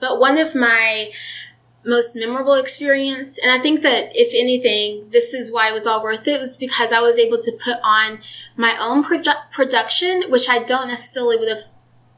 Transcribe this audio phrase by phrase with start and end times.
[0.00, 1.10] But one of my
[1.84, 6.02] most memorable experience, and I think that if anything, this is why it was all
[6.02, 8.18] worth it, was because I was able to put on
[8.56, 11.70] my own produ- production, which I don't necessarily would have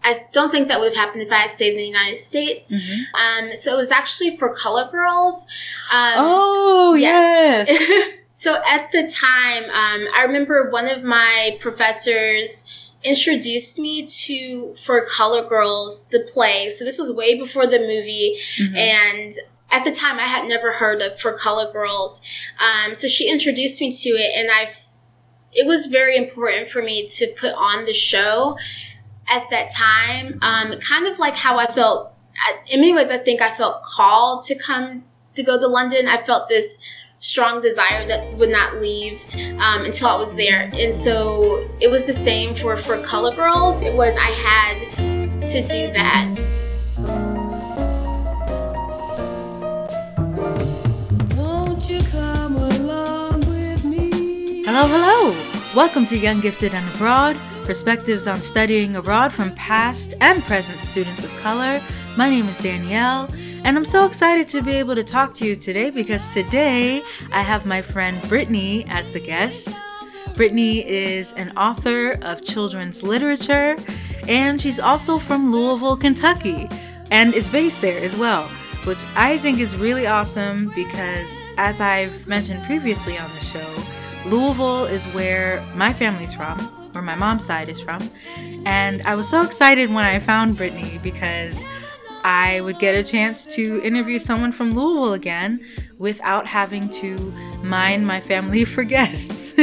[0.03, 2.72] I don't think that would have happened if I had stayed in the United States.
[2.72, 3.48] Mm-hmm.
[3.48, 5.47] Um, so it was actually for Colored Girls.
[5.92, 7.69] Um, oh, yes.
[7.69, 8.12] yes.
[8.31, 15.04] so at the time, um, I remember one of my professors introduced me to for
[15.06, 16.70] Colored Girls the play.
[16.70, 18.77] So this was way before the movie, mm-hmm.
[18.77, 19.33] and
[19.70, 22.20] at the time I had never heard of For Colored Girls.
[22.61, 24.70] Um, so she introduced me to it, and I.
[25.52, 28.56] It was very important for me to put on the show
[29.28, 32.12] at that time, um, kind of like how I felt.
[32.70, 36.06] In many ways, I think I felt called to come to go to London.
[36.06, 36.78] I felt this
[37.20, 39.23] strong desire that would not leave
[39.61, 43.83] um, until I was there, and so it was the same for for Colored Girls.
[43.83, 46.34] It was I had to do that.
[54.64, 55.36] Hello, hello!
[55.75, 57.39] Welcome to Young Gifted and Abroad
[57.70, 61.80] perspectives on studying abroad from past and present students of color.
[62.16, 63.28] My name is Danielle,
[63.64, 67.02] and I'm so excited to be able to talk to you today because today
[67.33, 69.70] I have my friend Brittany as the guest.
[70.34, 73.77] Brittany is an author of children's literature,
[74.27, 76.69] and she's also from Louisville, Kentucky,
[77.12, 78.42] and is based there as well,
[78.84, 83.84] which I think is really awesome because, as I've mentioned previously on the show,
[84.27, 86.58] Louisville is where my family's from,
[86.92, 88.11] where my mom's side is from.
[88.67, 91.64] And I was so excited when I found Brittany because
[92.25, 95.65] I would get a chance to interview someone from Louisville again
[95.99, 97.17] without having to
[97.63, 99.55] mind my family for guests.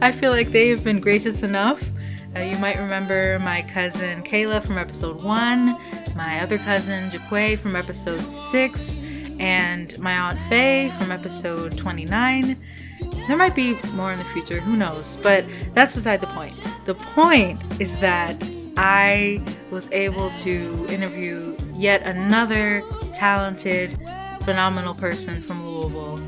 [0.00, 1.90] I feel like they have been gracious enough.
[2.36, 5.76] Uh, you might remember my cousin Kayla from episode one,
[6.14, 8.96] my other cousin Jaquay from episode six,
[9.40, 12.56] and my aunt Faye from episode 29.
[13.26, 15.16] There might be more in the future, who knows?
[15.22, 15.44] But
[15.74, 16.56] that's beside the point.
[16.84, 18.40] The point is that
[18.76, 22.82] I was able to interview yet another
[23.14, 23.98] talented,
[24.42, 26.18] phenomenal person from Louisville.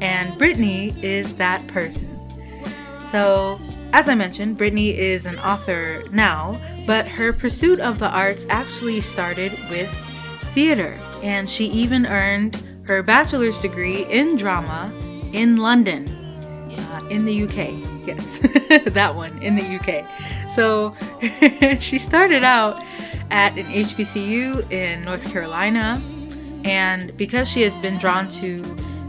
[0.00, 2.08] And Brittany is that person.
[3.10, 3.60] So,
[3.92, 9.00] as I mentioned, Brittany is an author now, but her pursuit of the arts actually
[9.00, 9.90] started with
[10.54, 10.98] theater.
[11.22, 14.92] And she even earned her bachelor's degree in drama
[15.32, 16.08] in London
[16.76, 17.89] uh, in the UK.
[18.10, 18.38] Yes,
[18.86, 20.04] that one in the UK.
[20.50, 20.94] So
[21.80, 22.82] she started out
[23.30, 26.02] at an HBCU in North Carolina,
[26.64, 28.62] and because she had been drawn to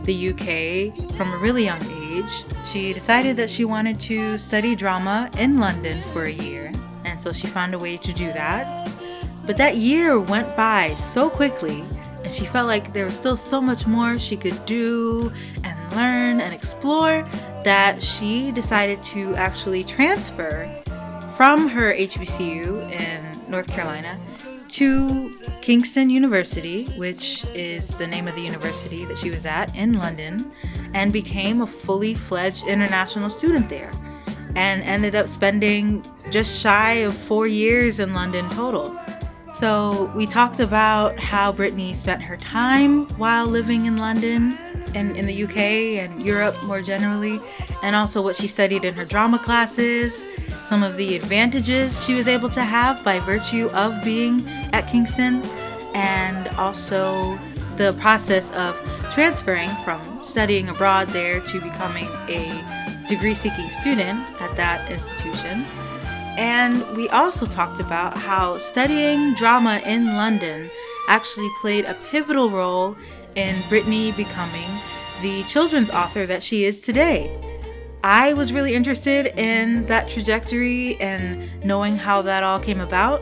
[0.03, 5.29] the UK from a really young age, she decided that she wanted to study drama
[5.37, 6.71] in London for a year,
[7.05, 8.89] and so she found a way to do that.
[9.45, 11.83] But that year went by so quickly
[12.23, 15.31] and she felt like there was still so much more she could do
[15.63, 17.27] and learn and explore
[17.63, 20.69] that she decided to actually transfer
[21.35, 24.19] from her HBCU in North Carolina
[24.69, 29.93] to Kingston University, which is the name of the university that she was at in
[29.93, 30.49] London,
[30.93, 33.91] and became a fully fledged international student there.
[34.55, 38.97] And ended up spending just shy of four years in London total.
[39.53, 44.57] So, we talked about how Brittany spent her time while living in London
[44.95, 45.57] and in the UK
[46.01, 47.39] and Europe more generally,
[47.83, 50.23] and also what she studied in her drama classes,
[50.67, 55.41] some of the advantages she was able to have by virtue of being at Kingston,
[55.93, 57.37] and also
[57.77, 58.75] the process of
[59.11, 65.65] transferring from studying abroad there to becoming a degree seeking student at that institution.
[66.37, 70.69] And we also talked about how studying drama in London
[71.09, 72.95] actually played a pivotal role
[73.35, 74.69] in Brittany becoming
[75.21, 77.37] the children's author that she is today.
[78.03, 83.21] I was really interested in that trajectory and knowing how that all came about.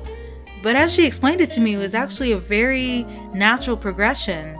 [0.64, 3.04] But as she explained it to me, it was actually a very
[3.34, 4.58] natural progression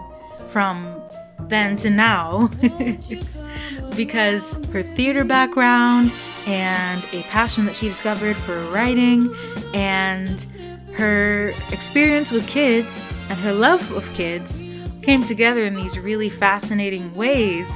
[0.48, 1.00] from
[1.40, 2.50] then to now
[3.96, 6.12] because her theater background
[6.46, 9.34] and a passion that she discovered for writing
[9.72, 10.46] and
[10.92, 14.64] her experience with kids and her love of kids
[15.02, 17.66] came together in these really fascinating ways,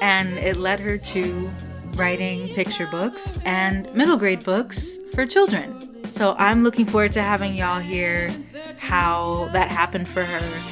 [0.00, 1.50] and it led her to
[1.94, 5.84] writing picture books and middle grade books for children.
[6.12, 8.30] So I'm looking forward to having y'all hear
[8.78, 10.62] how that happened for her.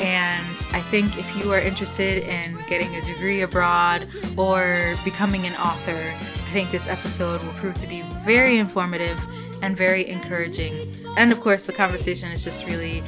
[0.00, 5.54] And I think if you are interested in getting a degree abroad or becoming an
[5.54, 9.20] author, I think this episode will prove to be very informative
[9.62, 10.92] and very encouraging.
[11.16, 13.02] And of course, the conversation is just really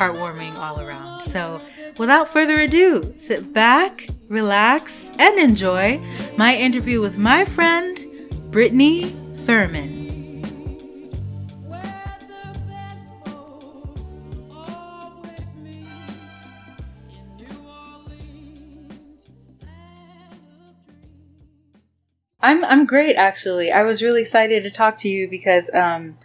[0.00, 1.22] heartwarming all around.
[1.24, 1.60] So,
[1.98, 6.00] without further ado, sit back, relax, and enjoy
[6.38, 7.98] my interview with my friend,
[8.50, 9.10] Brittany
[9.44, 10.00] Thurman.
[22.42, 23.70] I'm I'm great actually.
[23.70, 26.16] I was really excited to talk to you because um,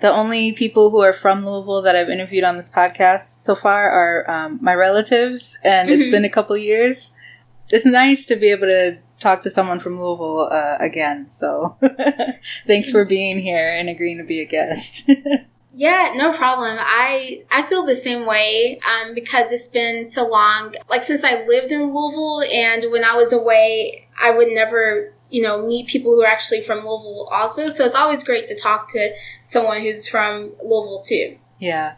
[0.00, 3.90] the only people who are from Louisville that I've interviewed on this podcast so far
[3.90, 6.00] are um, my relatives, and mm-hmm.
[6.00, 7.14] it's been a couple years.
[7.70, 11.30] It's nice to be able to talk to someone from Louisville uh, again.
[11.30, 11.76] So
[12.66, 15.08] thanks for being here and agreeing to be a guest.
[15.72, 16.76] Yeah, no problem.
[16.80, 20.74] I I feel the same way um, because it's been so long.
[20.88, 25.42] Like since I lived in Louisville, and when I was away, I would never you
[25.42, 27.68] know, meet people who are actually from Louisville also.
[27.68, 31.38] So it's always great to talk to someone who's from Louisville too.
[31.58, 31.94] Yeah.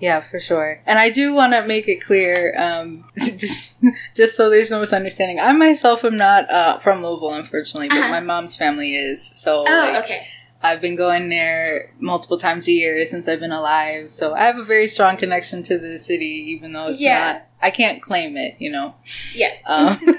[0.00, 0.82] Yeah, for sure.
[0.86, 3.78] And I do want to make it clear, um, just
[4.14, 5.40] just so there's no misunderstanding.
[5.40, 8.10] I myself am not uh, from Louisville, unfortunately, but uh-huh.
[8.10, 9.32] my mom's family is.
[9.36, 10.26] So, oh, like, okay.
[10.64, 14.10] I've been going there multiple times a year since I've been alive.
[14.10, 17.32] So I have a very strong connection to the city, even though it's yeah.
[17.32, 18.94] not, I can't claim it, you know?
[19.34, 19.52] Yeah.
[19.66, 20.00] Um,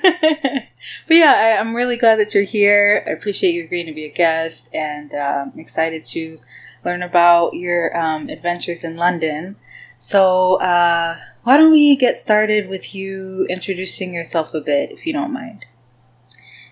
[1.07, 3.03] but yeah, I, am really glad that you're here.
[3.05, 6.39] I appreciate you agreeing to be a guest and uh, I'm excited to
[6.83, 9.55] learn about your um, adventures in London.
[9.97, 15.13] So, uh, why don't we get started with you introducing yourself a bit, if you
[15.13, 15.65] don't mind?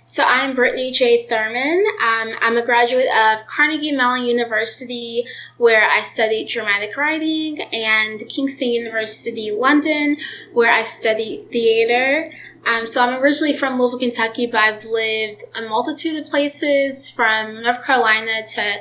[0.06, 1.26] So I'm Brittany J.
[1.28, 1.86] Thurman.
[2.02, 5.24] Um, I'm a graduate of Carnegie Mellon University,
[5.58, 10.18] where I studied dramatic writing, and Kingston University London,
[10.52, 12.30] where I studied theater.
[12.66, 17.62] Um, so I'm originally from Louisville, Kentucky, but I've lived a multitude of places from
[17.62, 18.76] North Carolina to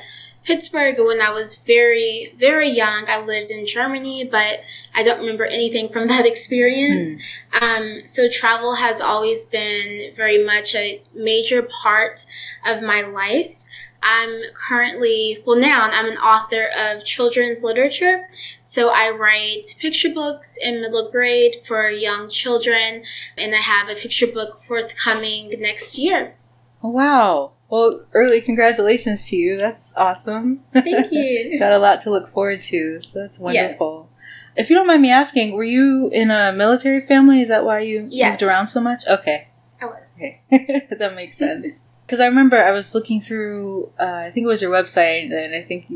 [0.44, 3.04] Pittsburgh when I was very, very young.
[3.08, 4.62] I lived in Germany, but
[4.94, 7.16] I don't remember anything from that experience.
[7.52, 7.98] Mm.
[8.00, 12.24] Um, so travel has always been very much a major part
[12.66, 13.66] of my life.
[14.02, 18.28] I'm currently, well, now I'm an author of children's literature.
[18.60, 23.04] So I write picture books in middle grade for young children,
[23.36, 26.34] and I have a picture book forthcoming next year.
[26.82, 27.52] Oh, wow.
[27.68, 29.56] Well, early congratulations to you.
[29.56, 30.62] That's awesome.
[30.72, 31.56] Thank you.
[31.58, 33.00] Got a lot to look forward to.
[33.02, 34.00] So that's wonderful.
[34.00, 34.22] Yes.
[34.56, 37.40] If you don't mind me asking, were you in a military family?
[37.40, 38.32] Is that why you yes.
[38.32, 39.04] moved around so much?
[39.08, 39.48] Okay.
[39.80, 40.18] I was.
[40.18, 40.86] Okay.
[40.98, 41.82] that makes sense.
[42.12, 45.54] Because I remember I was looking through, uh, I think it was your website, and
[45.54, 45.86] I think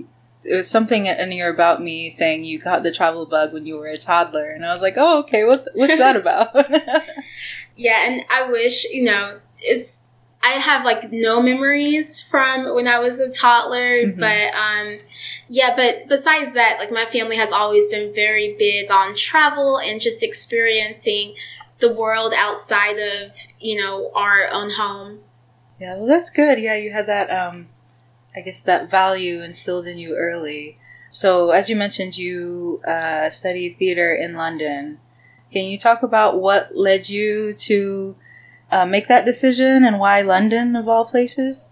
[0.45, 3.77] it was something in your about me saying you got the travel bug when you
[3.77, 6.55] were a toddler, and I was like, oh, okay, what what's that about?
[7.77, 10.05] yeah, and I wish you know it's
[10.43, 14.19] I have like no memories from when I was a toddler, mm-hmm.
[14.19, 14.97] but um,
[15.51, 20.01] yeah, but besides that, like my family has always been very big on travel and
[20.01, 21.35] just experiencing
[21.81, 25.21] the world outside of, you know, our own home.
[25.79, 26.59] Yeah, well that's good.
[26.59, 27.69] Yeah, you had that um
[28.37, 30.79] I guess that value instilled in you early.
[31.11, 34.99] So, as you mentioned, you uh, studied theater in London.
[35.51, 38.17] Can you talk about what led you to
[38.71, 41.71] uh, make that decision and why London of all places?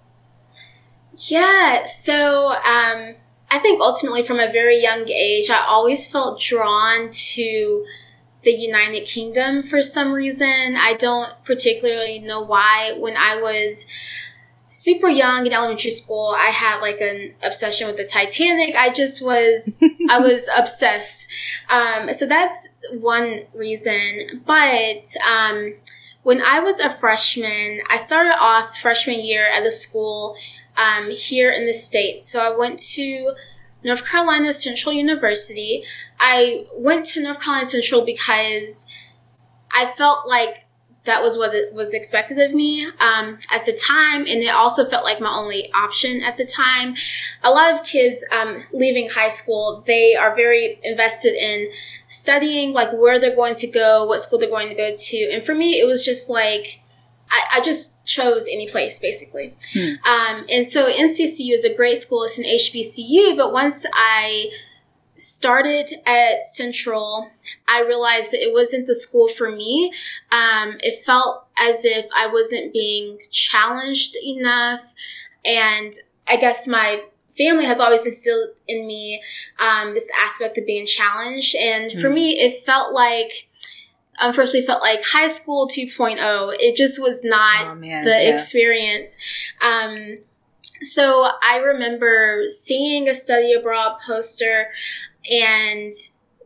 [1.29, 3.17] Yeah, so um,
[3.51, 7.87] I think ultimately from a very young age, I always felt drawn to
[8.45, 10.77] the United Kingdom for some reason.
[10.77, 12.95] I don't particularly know why.
[12.99, 13.87] When I was
[14.67, 18.75] super young in elementary school, I had like an obsession with the Titanic.
[18.77, 21.29] I just was, I was obsessed.
[21.71, 24.43] Um, so that's one reason.
[24.47, 25.75] But, um,
[26.25, 30.37] when I was a freshman, I started off freshman year at the school
[30.77, 32.27] um, here in the States.
[32.27, 33.35] So I went to
[33.85, 35.85] North Carolina Central University.
[36.19, 38.87] I went to North Carolina Central because
[39.73, 40.65] I felt like
[41.05, 45.05] that was what was expected of me um, at the time, and it also felt
[45.05, 46.95] like my only option at the time.
[47.43, 51.71] A lot of kids um, leaving high school, they are very invested in
[52.09, 55.43] studying, like where they're going to go, what school they're going to go to, and
[55.43, 56.81] for me, it was just like
[57.31, 59.55] I, I just chose any place basically.
[59.73, 59.95] Hmm.
[60.07, 64.51] Um, and so NCCU is a great school; it's an HBCU, but once I
[65.17, 67.31] started at Central,
[67.69, 69.93] I realized that it wasn't the school for me.
[70.33, 74.95] Um, it felt as if I wasn't being challenged enough.
[75.45, 75.93] And
[76.27, 77.05] I guess my
[77.37, 79.23] family has always instilled in me
[79.59, 81.55] um, this aspect of being challenged.
[81.57, 82.15] And for mm.
[82.15, 83.49] me, it felt like,
[84.21, 86.57] unfortunately, felt like high school 2.0.
[86.59, 88.33] It just was not oh, the yeah.
[88.33, 89.19] experience.
[89.61, 90.19] Um,
[90.83, 94.69] so I remember seeing a study abroad poster
[95.31, 95.93] and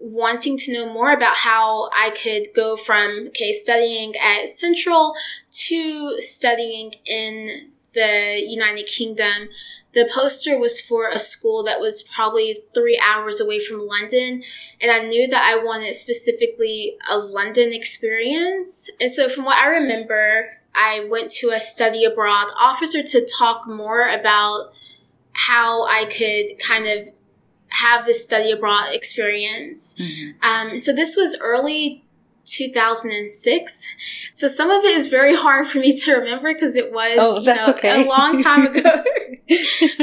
[0.00, 5.14] wanting to know more about how I could go from, okay, studying at Central
[5.50, 9.48] to studying in the United Kingdom.
[9.94, 14.42] The poster was for a school that was probably three hours away from London.
[14.80, 18.90] And I knew that I wanted specifically a London experience.
[19.00, 23.66] And so from what I remember, I went to a study abroad officer to talk
[23.66, 24.72] more about
[25.32, 27.08] how I could kind of
[27.68, 29.94] have this study abroad experience.
[29.98, 30.70] Mm-hmm.
[30.72, 32.04] Um, so this was early
[32.48, 33.96] 2006.
[34.32, 37.40] So some of it is very hard for me to remember because it was oh,
[37.40, 38.04] you know, okay.
[38.04, 38.90] a long time ago.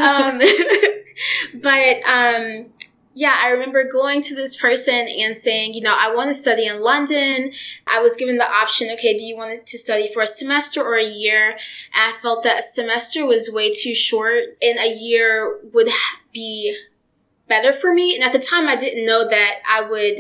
[0.02, 0.42] um,
[1.62, 2.72] but um,
[3.18, 6.66] yeah, I remember going to this person and saying, you know, I want to study
[6.66, 7.52] in London.
[7.88, 10.96] I was given the option, okay, do you want to study for a semester or
[10.96, 11.52] a year?
[11.52, 11.58] And
[11.94, 15.88] I felt that a semester was way too short and a year would
[16.34, 16.78] be
[17.48, 18.16] better for me.
[18.16, 20.20] And at the time, I didn't know that I would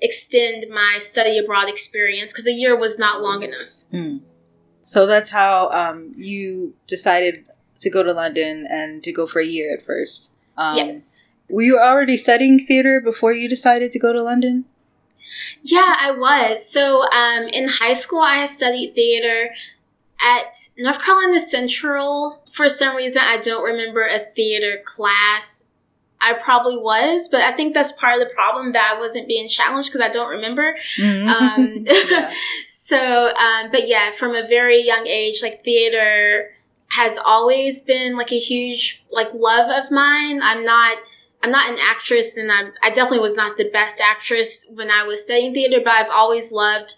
[0.00, 3.84] extend my study abroad experience because a year was not long enough.
[3.92, 4.20] Mm.
[4.82, 7.44] So that's how um, you decided
[7.80, 10.34] to go to London and to go for a year at first.
[10.56, 11.28] Um, yes.
[11.48, 14.64] Were you already studying theater before you decided to go to London?
[15.62, 16.70] Yeah, I was.
[16.70, 19.54] So um, in high school, I studied theater
[20.24, 22.42] at North Carolina Central.
[22.50, 25.67] For some reason, I don't remember a theater class
[26.20, 29.48] I probably was, but I think that's part of the problem that I wasn't being
[29.48, 30.74] challenged because I don't remember.
[30.96, 31.28] Mm-hmm.
[31.28, 31.84] Um,
[32.66, 36.50] so, um, but yeah, from a very young age, like theater
[36.90, 40.40] has always been like a huge like love of mine.
[40.42, 40.98] I'm not.
[41.40, 45.04] I'm not an actress and I'm, I definitely was not the best actress when I
[45.04, 46.94] was studying theater, but I've always loved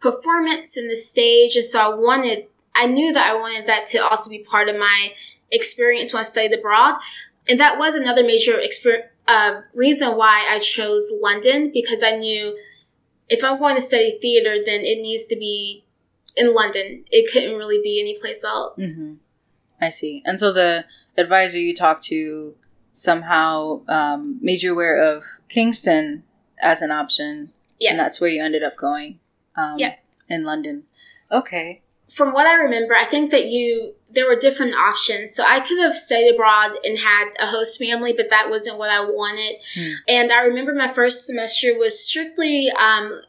[0.00, 1.54] performance and the stage.
[1.54, 4.76] And so I wanted, I knew that I wanted that to also be part of
[4.76, 5.12] my
[5.52, 6.96] experience when I studied abroad
[7.48, 12.56] and that was another major exper- uh, reason why I chose London because I knew
[13.28, 15.84] if I'm going to study theater, then it needs to be
[16.36, 17.04] in London.
[17.10, 18.78] It couldn't really be anyplace else.
[18.78, 19.14] Mm-hmm.
[19.80, 20.22] I see.
[20.24, 20.84] And so the
[21.16, 22.54] advisor you talked to
[22.92, 26.22] somehow um, made you aware of Kingston
[26.60, 27.52] as an option.
[27.80, 27.92] Yes.
[27.92, 29.20] And that's where you ended up going.
[29.56, 29.96] Um, yeah.
[30.28, 30.84] In London.
[31.30, 31.82] Okay.
[32.14, 35.34] From what I remember, I think that you there were different options.
[35.34, 38.90] So I could have stayed abroad and had a host family, but that wasn't what
[38.90, 39.56] I wanted.
[39.74, 39.92] Hmm.
[40.08, 43.20] And I remember my first semester was strictly, um,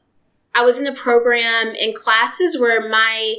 [0.53, 3.35] I was in a program in classes where my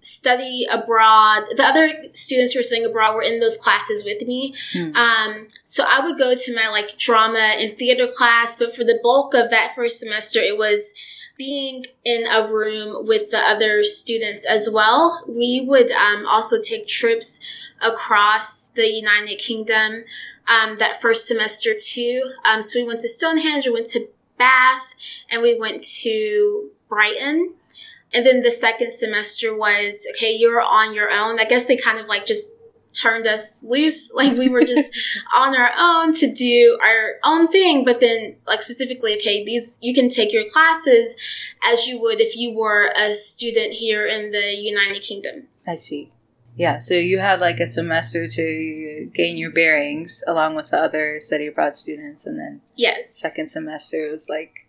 [0.00, 4.54] study abroad, the other students who were studying abroad were in those classes with me.
[4.72, 4.94] Hmm.
[4.94, 9.00] Um, so I would go to my like drama and theater class, but for the
[9.02, 10.94] bulk of that first semester, it was
[11.36, 16.86] being in a room with the other students as well, we would um, also take
[16.86, 17.40] trips
[17.84, 20.04] across the United Kingdom
[20.48, 22.22] um, that first semester too.
[22.44, 24.94] Um, so we went to Stonehenge, we went to Bath,
[25.30, 27.54] and we went to Brighton.
[28.12, 31.40] And then the second semester was okay, you're on your own.
[31.40, 32.56] I guess they kind of like just
[32.94, 34.12] turned us loose.
[34.24, 34.96] Like we were just
[35.34, 37.84] on our own to do our own thing.
[37.84, 41.16] But then like specifically, okay, these, you can take your classes
[41.64, 45.48] as you would if you were a student here in the United Kingdom.
[45.66, 46.12] I see.
[46.56, 51.18] Yeah, so you had like a semester to gain your bearings along with the other
[51.18, 54.68] study abroad students, and then yes, second semester was like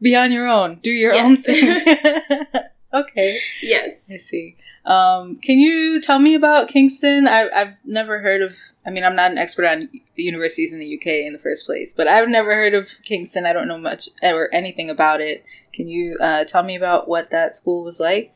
[0.00, 1.26] be on your own, do your yes.
[1.26, 2.62] own thing.
[2.94, 3.38] okay.
[3.62, 4.56] Yes, I see.
[4.86, 7.26] Um, can you tell me about Kingston?
[7.26, 8.54] I, have never heard of.
[8.86, 11.92] I mean, I'm not an expert on universities in the UK in the first place,
[11.92, 13.46] but I've never heard of Kingston.
[13.46, 15.44] I don't know much or anything about it.
[15.72, 18.32] Can you uh, tell me about what that school was like?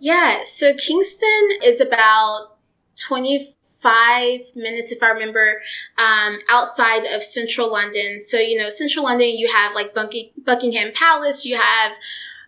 [0.00, 2.56] Yeah, so Kingston is about
[2.96, 5.60] 25 minutes, if I remember,
[5.96, 8.18] um, outside of central London.
[8.18, 11.96] So, you know, central London, you have like Buckingham Palace, you have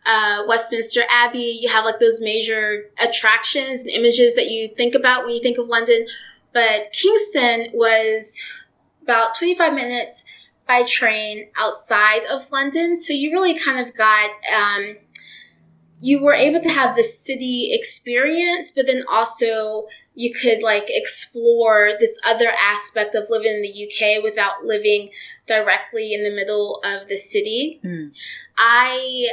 [0.06, 1.58] uh, Westminster Abbey.
[1.60, 5.58] You have like those major attractions and images that you think about when you think
[5.58, 6.06] of London.
[6.52, 8.42] But Kingston was
[9.02, 12.96] about 25 minutes by train outside of London.
[12.96, 14.96] So you really kind of got, um,
[16.00, 21.92] you were able to have the city experience, but then also you could like explore
[21.98, 25.10] this other aspect of living in the UK without living
[25.46, 27.80] directly in the middle of the city.
[27.84, 28.12] Mm.
[28.56, 29.28] I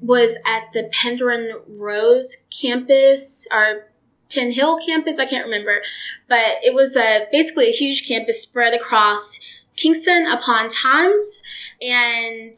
[0.00, 3.90] was at the Penrhyn Road campus or
[4.30, 5.18] Penhill campus.
[5.18, 5.82] I can't remember,
[6.28, 9.40] but it was a basically a huge campus spread across
[9.76, 11.42] Kingston upon Thames,
[11.82, 12.54] and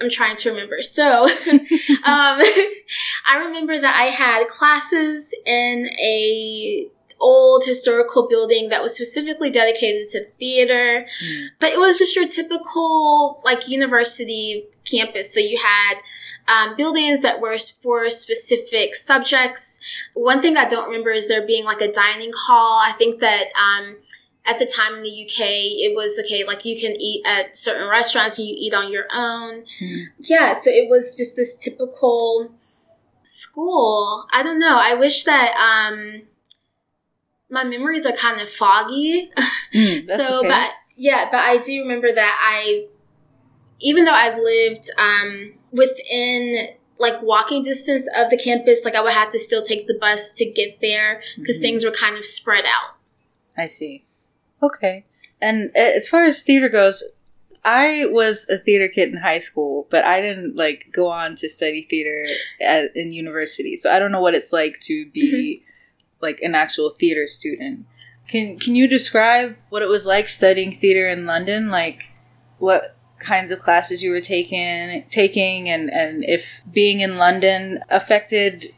[0.00, 0.82] I'm trying to remember.
[0.82, 1.60] So, um,
[2.04, 6.88] I remember that I had classes in a
[7.20, 11.06] old historical building that was specifically dedicated to theater.
[11.24, 11.46] Mm.
[11.60, 15.32] But it was just your typical like university campus.
[15.32, 16.00] So you had
[16.46, 19.80] um, buildings that were for specific subjects.
[20.14, 22.80] One thing I don't remember is there being like a dining hall.
[22.84, 23.96] I think that um,
[24.44, 27.88] at the time in the UK, it was okay, like you can eat at certain
[27.88, 29.64] restaurants and you eat on your own.
[29.82, 30.06] Mm.
[30.18, 32.54] Yeah, so it was just this typical
[33.22, 34.26] school.
[34.32, 34.78] I don't know.
[34.80, 36.28] I wish that um
[37.54, 39.30] my memories are kind of foggy.
[39.74, 40.48] Mm, so, okay.
[40.48, 42.86] but yeah, but I do remember that I,
[43.80, 46.68] even though I've lived um within
[47.00, 50.32] like walking distance of the campus, like I would have to still take the bus
[50.34, 51.62] to get there because mm-hmm.
[51.62, 52.94] things were kind of spread out.
[53.58, 54.04] I see.
[54.62, 55.06] Okay.
[55.40, 57.02] And as far as theater goes,
[57.64, 61.48] I was a theater kid in high school, but I didn't like go on to
[61.48, 62.24] study theater
[62.60, 63.74] at, in university.
[63.74, 65.70] So I don't know what it's like to be mm-hmm.
[66.24, 67.86] Like an actual theater student.
[68.26, 71.68] Can can you describe what it was like studying theater in London?
[71.68, 72.10] Like
[72.58, 78.74] what kinds of classes you were taking taking and and if being in London affected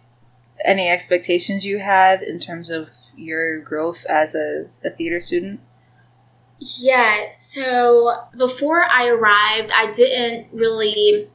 [0.64, 5.60] any expectations you had in terms of your growth as a, a theater student?
[6.58, 11.28] Yeah, so before I arrived, I didn't really.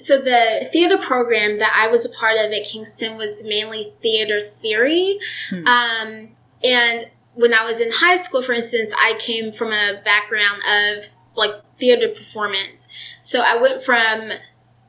[0.00, 4.40] So the theater program that I was a part of at Kingston was mainly theater
[4.40, 5.18] theory.
[5.50, 5.66] Hmm.
[5.66, 6.28] Um,
[6.64, 11.10] and when I was in high school, for instance, I came from a background of
[11.36, 12.88] like theater performance.
[13.20, 14.32] So I went from,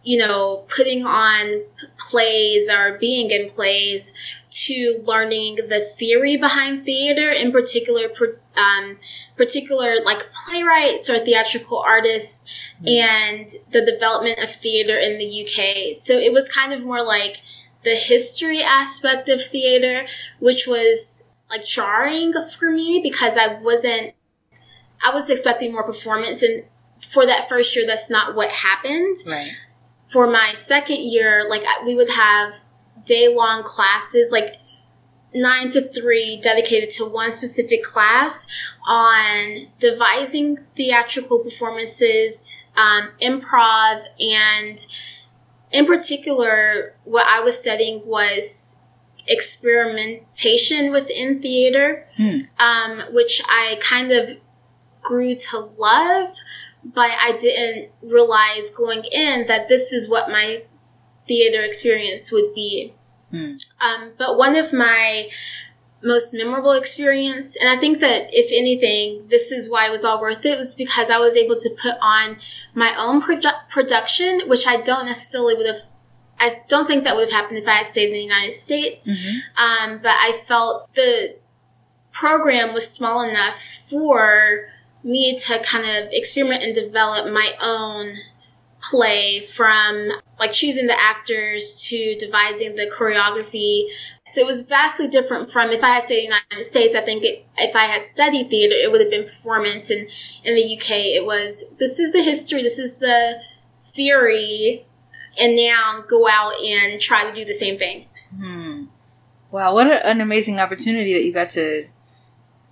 [0.04, 1.64] you know, putting on
[1.98, 4.14] plays or being in plays
[4.50, 8.10] to learning the theory behind theater, in particular,
[8.58, 8.98] um,
[9.38, 12.88] particular like playwrights or theatrical artists, mm-hmm.
[12.88, 15.98] and the development of theater in the UK.
[15.98, 17.42] So it was kind of more like
[17.84, 20.08] the history aspect of theater,
[20.40, 24.14] which was like jarring for me because I wasn't,
[25.04, 26.66] I was expecting more performance, and
[27.00, 29.18] for that first year, that's not what happened.
[29.26, 29.52] Right.
[30.12, 32.54] For my second year, like we would have
[33.06, 34.56] day long classes, like
[35.34, 38.48] nine to three dedicated to one specific class
[38.88, 44.86] on devising theatrical performances, um, improv, and
[45.72, 48.76] in particular, what I was studying was
[49.28, 52.40] experimentation within theater, hmm.
[52.60, 54.42] um, which I kind of
[55.02, 56.30] grew to love,
[56.84, 60.64] but I didn't realize going in that this is what my
[61.28, 62.94] theater experience would be.
[63.32, 63.64] Mm.
[63.82, 65.30] Um, but one of my
[66.04, 70.20] most memorable experience, and I think that if anything, this is why it was all
[70.20, 72.38] worth it, was because I was able to put on
[72.74, 75.88] my own produ- production, which I don't necessarily would have.
[76.40, 79.08] I don't think that would have happened if I had stayed in the United States.
[79.08, 79.92] Mm-hmm.
[79.92, 81.38] Um, but I felt the
[82.12, 84.71] program was small enough for
[85.04, 88.14] me to kind of experiment and develop my own
[88.82, 90.10] play from
[90.40, 93.84] like choosing the actors to devising the choreography.
[94.26, 96.96] So it was vastly different from if I had stayed in the United States.
[96.96, 99.92] I think it, if I had studied theater, it would have been performance.
[99.92, 100.08] And
[100.44, 103.42] in the UK, it was this is the history, this is the
[103.80, 104.86] theory,
[105.40, 108.08] and now go out and try to do the same thing.
[108.36, 108.86] Hmm.
[109.52, 111.88] Wow, what an amazing opportunity that you got to,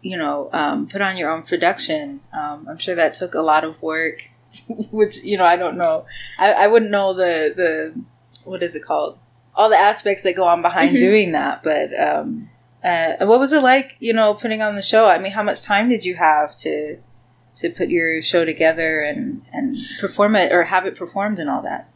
[0.01, 2.21] you know, um, put on your own production.
[2.33, 4.29] Um, I'm sure that took a lot of work
[4.91, 6.05] which you know I don't know.
[6.38, 8.01] I, I wouldn't know the the
[8.43, 9.17] what is it called?
[9.55, 10.99] All the aspects that go on behind mm-hmm.
[10.99, 11.63] doing that.
[11.63, 12.49] But um,
[12.83, 13.97] uh, what was it like?
[13.99, 15.09] You know, putting on the show.
[15.09, 16.97] I mean, how much time did you have to
[17.55, 21.62] to put your show together and and perform it or have it performed and all
[21.63, 21.89] that?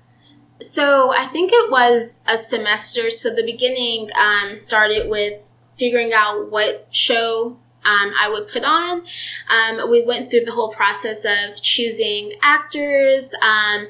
[0.60, 3.10] So I think it was a semester.
[3.10, 9.04] So the beginning um, started with figuring out what show um, I would put on.
[9.50, 13.34] Um, we went through the whole process of choosing actors.
[13.44, 13.88] Um,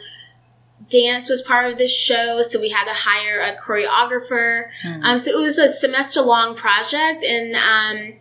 [0.89, 4.69] dance was part of this show, so we had to hire a choreographer.
[4.83, 5.19] Mm.
[5.19, 8.19] so it was a semester long project, and um,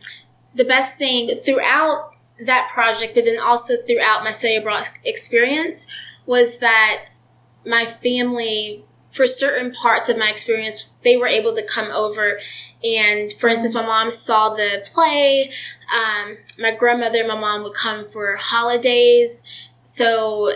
[0.55, 5.87] the best thing throughout that project, but then also throughout my study abroad experience,
[6.27, 7.07] was that
[7.67, 12.39] my family for certain parts of my experience, they were able to come over.
[12.85, 15.51] And for instance, my mom saw the play.
[15.95, 19.43] Um, my grandmother and my mom would come for holidays.
[19.83, 20.53] So,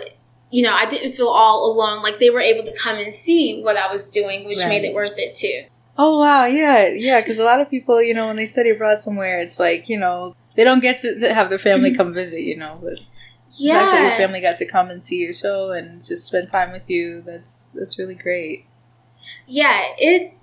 [0.51, 2.01] you know, I didn't feel all alone.
[2.01, 4.69] Like they were able to come and see what I was doing, which right.
[4.69, 5.63] made it worth it too.
[5.97, 6.45] Oh, wow.
[6.45, 6.87] Yeah.
[6.87, 7.21] Yeah.
[7.21, 9.97] Because a lot of people, you know, when they study abroad somewhere, it's like, you
[9.97, 12.99] know, they don't get to have their family come visit, you know, but
[13.59, 13.73] yeah.
[13.73, 16.49] the fact that your family got to come and see your show and just spend
[16.49, 18.65] time with you that's that's really great
[19.45, 20.36] yeah it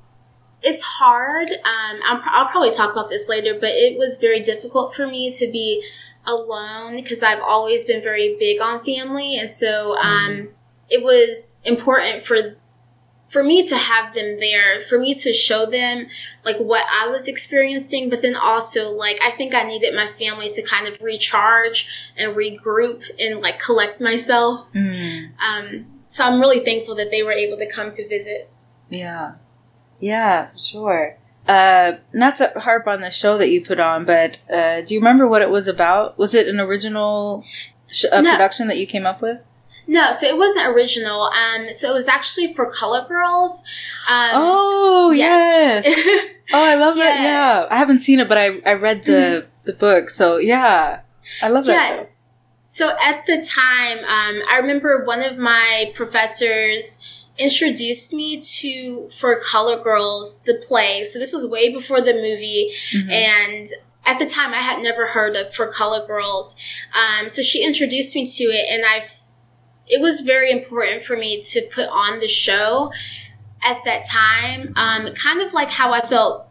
[0.64, 1.48] it's hard.
[1.50, 5.30] Um, I'll, I'll probably talk about this later, but it was very difficult for me
[5.32, 5.84] to be
[6.26, 10.50] alone because I've always been very big on family, and so um, mm.
[10.88, 12.56] it was important for
[13.26, 16.06] for me to have them there, for me to show them
[16.44, 20.48] like what I was experiencing, but then also like I think I needed my family
[20.50, 24.72] to kind of recharge and regroup and like collect myself.
[24.72, 25.30] Mm.
[25.40, 28.52] Um, so I'm really thankful that they were able to come to visit.
[28.88, 29.34] Yeah.
[30.04, 31.16] Yeah, sure.
[31.48, 35.00] Uh, not to harp on the show that you put on, but uh, do you
[35.00, 36.18] remember what it was about?
[36.18, 37.42] Was it an original
[37.90, 38.32] sh- uh, no.
[38.32, 39.40] production that you came up with?
[39.86, 41.22] No, so it wasn't original.
[41.22, 43.64] Um, so it was actually for Colored Girls.
[44.06, 45.86] Um, oh yes.
[45.86, 46.30] yes.
[46.52, 47.04] oh, I love yeah.
[47.04, 47.22] that.
[47.22, 49.62] Yeah, I haven't seen it, but I I read the mm-hmm.
[49.64, 50.10] the book.
[50.10, 51.00] So yeah,
[51.42, 51.96] I love that yeah.
[51.96, 52.08] show.
[52.64, 59.40] So at the time, um, I remember one of my professors introduced me to for
[59.40, 61.04] colored girls the play.
[61.04, 62.70] So this was way before the movie.
[62.90, 63.10] Mm-hmm.
[63.10, 63.68] and
[64.06, 66.56] at the time i had never heard of for colored girls.
[66.94, 69.06] Um, so she introduced me to it and i
[69.86, 72.90] it was very important for me to put on the show
[73.62, 74.72] at that time.
[74.76, 76.48] Um, kind of like how i felt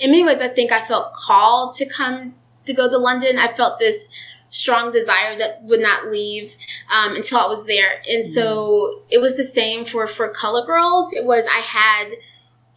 [0.00, 2.34] in many ways i think i felt called to come
[2.66, 3.38] to go to london.
[3.38, 4.10] I felt this
[4.50, 6.56] strong desire that would not leave
[6.92, 8.02] um, until I was there.
[8.10, 9.06] And so mm-hmm.
[9.10, 11.12] it was the same for for Colored Girls.
[11.12, 12.10] It was I had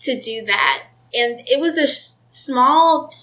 [0.01, 0.83] to do that,
[1.13, 3.13] and it was a small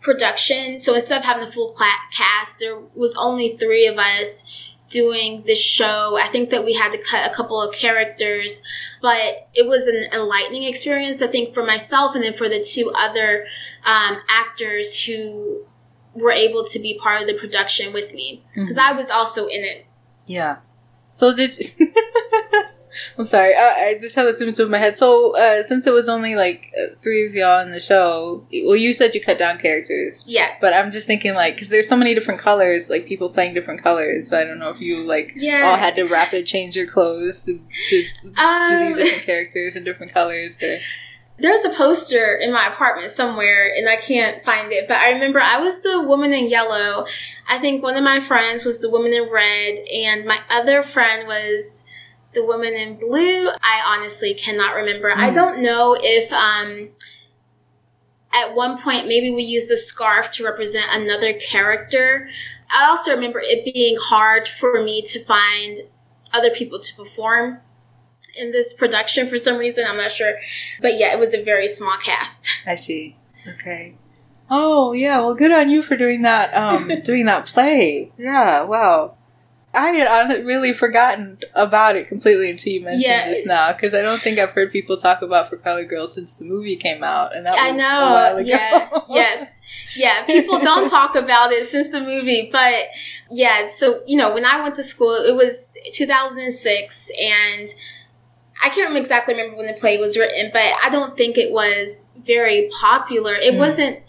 [0.00, 0.78] production.
[0.78, 1.74] So instead of having a full
[2.12, 6.18] cast, there was only three of us doing this show.
[6.20, 8.62] I think that we had to cut a couple of characters,
[9.00, 12.92] but it was an enlightening experience, I think, for myself and then for the two
[12.96, 13.46] other
[13.86, 15.64] um, actors who
[16.14, 18.78] were able to be part of the production with me because mm-hmm.
[18.80, 19.86] I was also in it.
[20.26, 20.56] Yeah.
[21.14, 21.92] So did you-
[23.18, 23.54] I'm sorry.
[23.54, 24.96] I, I, just had this image of my head.
[24.96, 28.76] So uh, since it was only like uh, three of y'all in the show, well,
[28.76, 30.24] you said you cut down characters.
[30.26, 30.54] Yeah.
[30.60, 33.82] But I'm just thinking like because there's so many different colors, like people playing different
[33.82, 34.28] colors.
[34.28, 35.68] So I don't know if you like yeah.
[35.68, 38.04] all had to rapid change your clothes to, to
[38.36, 40.60] um, do these different characters in different colors.
[40.62, 40.78] Or
[41.40, 44.86] there's a poster in my apartment somewhere and I can't find it.
[44.86, 47.06] But I remember I was the woman in yellow.
[47.48, 51.26] I think one of my friends was the woman in red and my other friend
[51.26, 51.84] was
[52.34, 53.48] the woman in blue.
[53.62, 55.10] I honestly cannot remember.
[55.10, 55.16] Mm.
[55.16, 55.34] I hmm.
[55.34, 56.92] don't know if, um,
[58.32, 62.28] at one point maybe we used a scarf to represent another character.
[62.72, 65.78] I also remember it being hard for me to find
[66.32, 67.60] other people to perform
[68.40, 69.84] in this production for some reason.
[69.86, 70.34] I'm not sure.
[70.80, 72.48] But yeah, it was a very small cast.
[72.66, 73.16] I see.
[73.46, 73.94] Okay.
[74.50, 78.12] Oh yeah, well good on you for doing that um doing that play.
[78.18, 79.16] Yeah, wow.
[79.72, 83.28] I had really forgotten about it completely until you mentioned yeah.
[83.28, 86.34] just now because I don't think I've heard people talk about For Colored Girls since
[86.34, 89.62] the movie came out, and that I know, yeah, yes,
[89.94, 90.24] yeah.
[90.24, 92.86] People don't talk about it since the movie, but
[93.30, 93.68] yeah.
[93.68, 97.68] So you know, when I went to school, it was 2006, and
[98.62, 102.12] I can't exactly remember when the play was written, but I don't think it was
[102.18, 103.34] very popular.
[103.34, 103.58] It mm.
[103.58, 104.00] wasn't,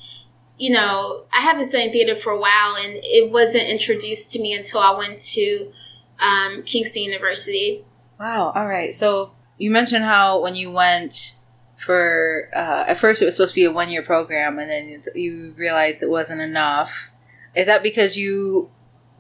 [0.57, 4.53] you know, I haven't studied theater for a while, and it wasn't introduced to me
[4.53, 5.71] until I went to
[6.19, 7.85] um, Kingston University.
[8.19, 8.51] Wow.
[8.53, 8.93] All right.
[8.93, 11.37] So you mentioned how when you went
[11.77, 15.03] for uh, at first it was supposed to be a one year program, and then
[15.15, 17.11] you realized it wasn't enough.
[17.55, 18.69] Is that because you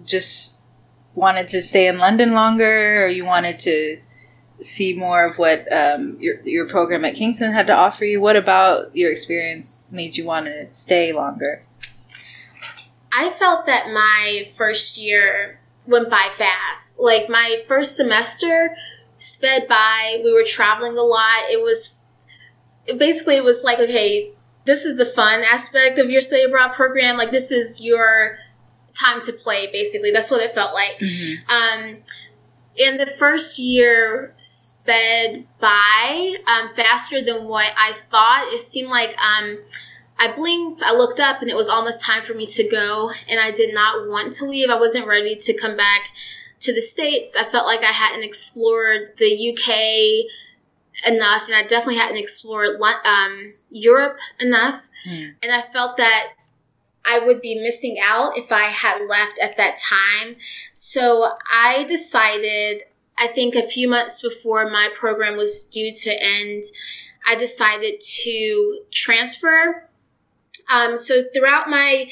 [0.03, 0.57] just
[1.15, 4.01] wanted to stay in London longer, or you wanted to
[4.61, 8.21] see more of what um, your your program at Kingston had to offer you.
[8.21, 11.65] What about your experience made you want to stay longer?
[13.13, 16.99] I felt that my first year went by fast.
[16.99, 18.75] Like my first semester
[19.17, 20.21] sped by.
[20.23, 21.43] We were traveling a lot.
[21.49, 22.05] It was
[22.97, 24.31] basically it was like okay,
[24.65, 27.17] this is the fun aspect of your stay abroad program.
[27.17, 28.37] Like this is your
[28.93, 29.71] time to play.
[29.71, 30.97] Basically, that's what it felt like.
[30.99, 31.49] Mm-hmm.
[31.49, 32.03] Um,
[32.79, 38.49] and the first year sped by um, faster than what I thought.
[38.53, 39.59] It seemed like um,
[40.17, 43.11] I blinked, I looked up, and it was almost time for me to go.
[43.29, 44.69] And I did not want to leave.
[44.69, 46.07] I wasn't ready to come back
[46.61, 47.35] to the States.
[47.35, 53.53] I felt like I hadn't explored the UK enough, and I definitely hadn't explored um,
[53.69, 54.89] Europe enough.
[55.07, 55.35] Mm.
[55.43, 56.33] And I felt that
[57.05, 60.35] I would be missing out if I had left at that time.
[60.73, 62.83] So I decided,
[63.17, 66.63] I think a few months before my program was due to end,
[67.25, 69.89] I decided to transfer.
[70.71, 72.09] Um, so throughout my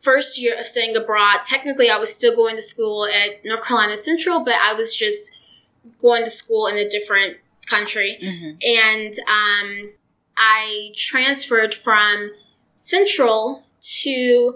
[0.00, 3.96] first year of studying abroad, technically I was still going to school at North Carolina
[3.96, 5.68] Central, but I was just
[6.00, 8.18] going to school in a different country.
[8.20, 8.56] Mm-hmm.
[8.66, 9.92] And um,
[10.36, 12.30] I transferred from
[12.74, 14.54] Central to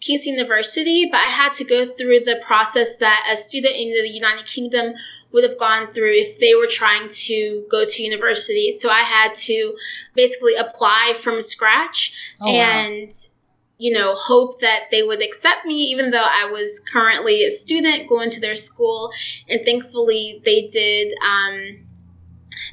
[0.00, 4.08] King's University, but I had to go through the process that a student in the
[4.08, 4.94] United Kingdom
[5.32, 8.70] would have gone through if they were trying to go to university.
[8.72, 9.76] So I had to
[10.14, 13.34] basically apply from scratch oh, and, wow.
[13.78, 18.08] you know, hope that they would accept me, even though I was currently a student
[18.08, 19.10] going to their school.
[19.48, 21.87] And thankfully they did, um,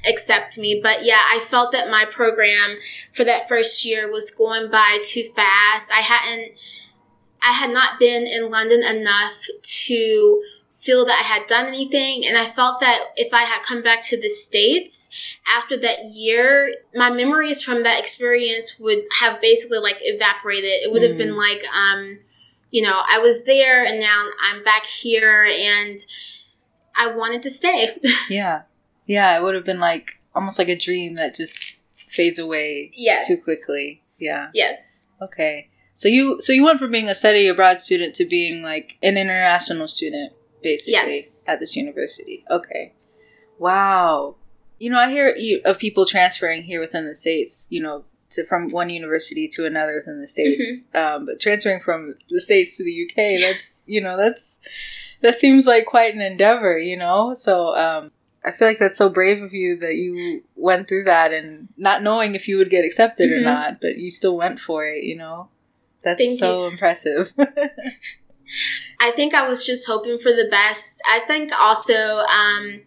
[0.07, 0.79] accept me.
[0.81, 2.77] But yeah, I felt that my program
[3.11, 5.91] for that first year was going by too fast.
[5.91, 6.57] I hadn't,
[7.41, 10.43] I had not been in London enough to
[10.85, 12.25] feel that I had done anything.
[12.27, 15.09] And I felt that if I had come back to the States
[15.55, 20.69] after that year, my memories from that experience would have basically like evaporated.
[20.69, 21.07] It would mm.
[21.09, 21.37] have been mm.
[21.37, 22.19] like, um,
[22.69, 25.97] you know, I was there and now I'm back here and
[26.95, 27.87] I wanted to stay.
[28.29, 28.63] yeah.
[29.05, 29.37] Yeah.
[29.37, 33.27] It would have been like almost like a dream that just fades away yes.
[33.27, 34.03] too quickly.
[34.17, 34.49] Yeah.
[34.53, 35.13] Yes.
[35.21, 35.69] Okay.
[35.93, 39.17] So you so you went from being a study abroad student to being like an
[39.17, 41.45] international student, basically, yes.
[41.47, 42.43] at this university.
[42.49, 42.93] Okay.
[43.57, 44.35] Wow.
[44.77, 47.67] You know, I hear of people transferring here within the states.
[47.69, 50.83] You know, to from one university to another within the states.
[50.93, 50.97] Mm-hmm.
[50.97, 54.59] Um, but transferring from the states to the UK, that's you know, that's
[55.21, 56.77] that seems like quite an endeavor.
[56.77, 58.11] You know, so um,
[58.45, 62.03] I feel like that's so brave of you that you went through that and not
[62.03, 63.41] knowing if you would get accepted mm-hmm.
[63.41, 65.03] or not, but you still went for it.
[65.03, 65.49] You know.
[66.05, 66.71] That's Thank so you.
[66.71, 67.33] impressive.
[69.01, 71.01] I think I was just hoping for the best.
[71.09, 72.81] I think also um,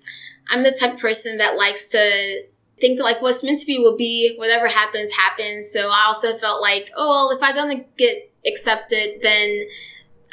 [0.50, 2.44] I'm the type of person that likes to
[2.80, 5.70] think like what's meant to be will be, whatever happens, happens.
[5.70, 9.62] So I also felt like, oh, well, if I don't get accepted, then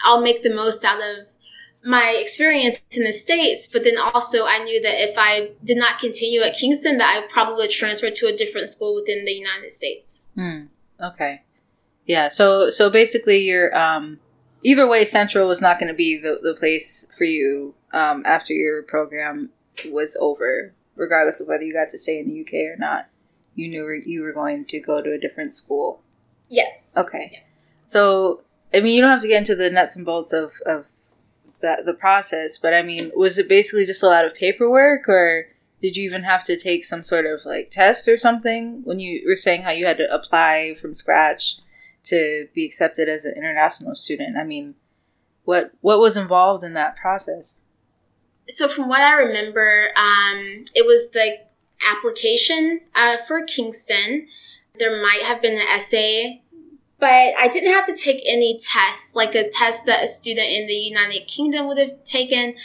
[0.05, 1.25] I'll make the most out of
[1.85, 3.67] my experience in the States.
[3.67, 7.19] But then also I knew that if I did not continue at Kingston, that I
[7.19, 10.23] would probably transfer to a different school within the United States.
[10.35, 10.63] Hmm.
[10.99, 11.43] Okay.
[12.05, 12.27] Yeah.
[12.27, 14.19] So so basically, you're um,
[14.63, 15.05] either way.
[15.05, 19.51] Central was not going to be the, the place for you um, after your program
[19.89, 23.05] was over, regardless of whether you got to stay in the UK or not.
[23.53, 26.01] You knew you were going to go to a different school.
[26.49, 26.95] Yes.
[26.97, 27.29] Okay.
[27.31, 27.39] Yeah.
[27.85, 28.41] So
[28.73, 30.87] I mean, you don't have to get into the nuts and bolts of of
[31.65, 35.47] that the process, but I mean, was it basically just a lot of paperwork or?
[35.81, 39.21] did you even have to take some sort of like test or something when you
[39.27, 41.57] were saying how you had to apply from scratch
[42.05, 44.37] to be accepted as an international student.
[44.37, 44.75] I mean,
[45.43, 47.59] what what was involved in that process?
[48.47, 51.39] So from what I remember, um, it was the
[51.91, 54.27] application uh, for Kingston.
[54.75, 56.43] There might have been an essay,
[57.05, 60.67] but I didn't have to take any tests, like a test that a student in
[60.67, 62.55] the United Kingdom would have taken.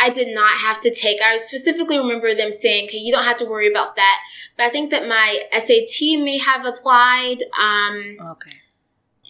[0.00, 1.20] I did not have to take.
[1.22, 4.20] I specifically remember them saying, "Okay, you don't have to worry about that."
[4.56, 7.42] But I think that my SAT may have applied.
[7.60, 8.58] Um, okay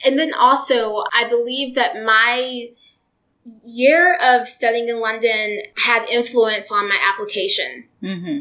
[0.05, 2.69] and then also, I believe that my
[3.65, 7.85] year of studying in London had influence on my application.
[8.03, 8.41] Mm-hmm.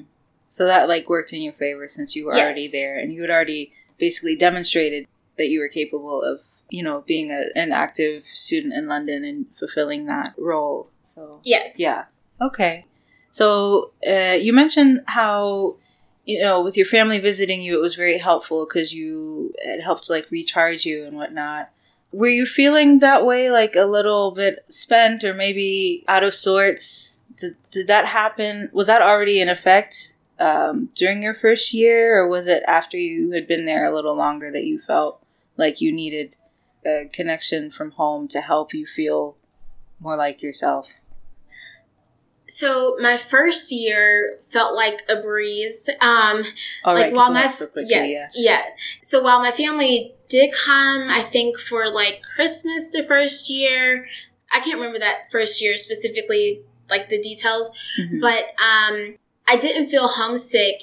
[0.50, 2.44] So that like worked in your favor since you were yes.
[2.44, 7.04] already there and you had already basically demonstrated that you were capable of, you know,
[7.08, 10.90] being a, an active student in London and fulfilling that role.
[11.04, 12.06] So yes, yeah,
[12.42, 12.86] okay.
[13.32, 15.78] So uh, you mentioned how
[16.26, 20.10] you know, with your family visiting you, it was very helpful because you it helped
[20.10, 21.70] like recharge you and whatnot.
[22.12, 27.20] Were you feeling that way, like a little bit spent or maybe out of sorts?
[27.38, 28.70] Did, did that happen?
[28.72, 33.32] Was that already in effect um, during your first year, or was it after you
[33.32, 35.23] had been there a little longer that you felt
[35.58, 36.36] like you needed
[36.86, 39.38] a connection from home to help you feel
[40.00, 40.90] more like yourself?
[42.54, 45.90] so my first year felt like a breeze.
[46.02, 46.44] Um,
[46.84, 48.52] All like right, while my so quickly, yes, yeah.
[48.52, 48.64] yeah.
[49.02, 54.06] So while my family did come, I think for like Christmas the first year,
[54.54, 58.20] I can't remember that first year specifically, like the details, mm-hmm.
[58.20, 60.76] but um, I didn't feel homesick.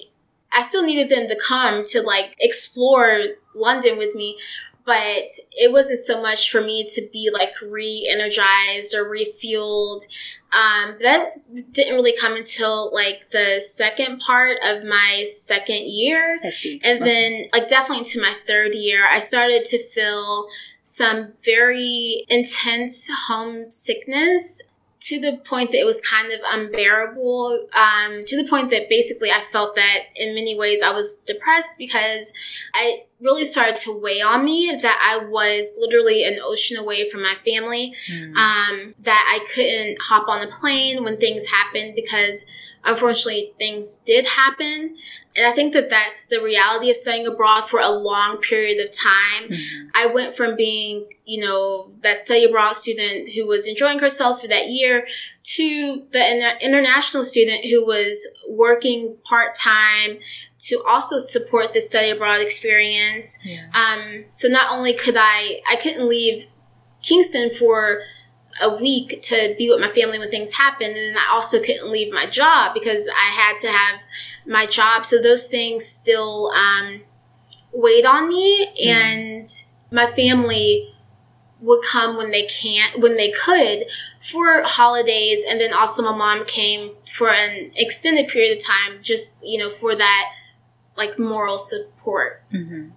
[0.53, 3.21] I still needed them to come to like explore
[3.55, 4.39] London with me,
[4.85, 10.05] but it wasn't so much for me to be like re-energized or refueled
[10.53, 11.35] um, that
[11.73, 16.41] didn't really come until like the second part of my second year.
[16.43, 16.99] And okay.
[16.99, 20.47] then like definitely into my third year, I started to feel
[20.83, 24.63] some very intense homesickness
[25.01, 27.67] to the point that it was kind of unbearable.
[27.73, 31.79] Um, to the point that basically I felt that in many ways I was depressed
[31.79, 32.33] because
[32.75, 37.23] I really started to weigh on me that I was literally an ocean away from
[37.23, 38.37] my family, mm.
[38.37, 42.47] um, that I couldn't hop on a plane when things happened because
[42.85, 44.97] unfortunately things did happen.
[45.37, 48.91] And I think that that's the reality of studying abroad for a long period of
[48.91, 49.49] time.
[49.49, 49.89] Mm-hmm.
[49.95, 54.49] I went from being, you know, that study abroad student who was enjoying herself for
[54.49, 55.07] that year
[55.43, 60.19] to the international student who was working part time
[60.61, 63.39] to also support the study abroad experience.
[63.45, 63.67] Yeah.
[63.75, 66.47] Um, so not only could I, I couldn't leave
[67.03, 68.01] Kingston for
[68.63, 70.95] a week to be with my family when things happened.
[70.95, 74.03] And then I also couldn't leave my job because I had to have
[74.47, 75.07] my job.
[75.07, 77.03] So those things still um,
[77.73, 78.67] weighed on me.
[78.67, 78.87] Mm.
[78.87, 79.47] And
[79.91, 80.91] my family
[81.61, 83.85] would come when they can't, when they could
[84.19, 85.43] for holidays.
[85.49, 89.71] And then also my mom came for an extended period of time, just, you know,
[89.71, 90.33] for that
[91.01, 92.45] like moral support.
[92.53, 92.91] Mm-hmm.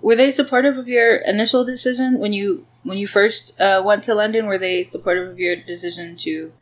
[0.00, 4.14] Were they supportive of your initial decision when you when you first uh, went to
[4.14, 6.52] London, were they supportive of your decision to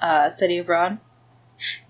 [0.00, 0.98] uh, study abroad?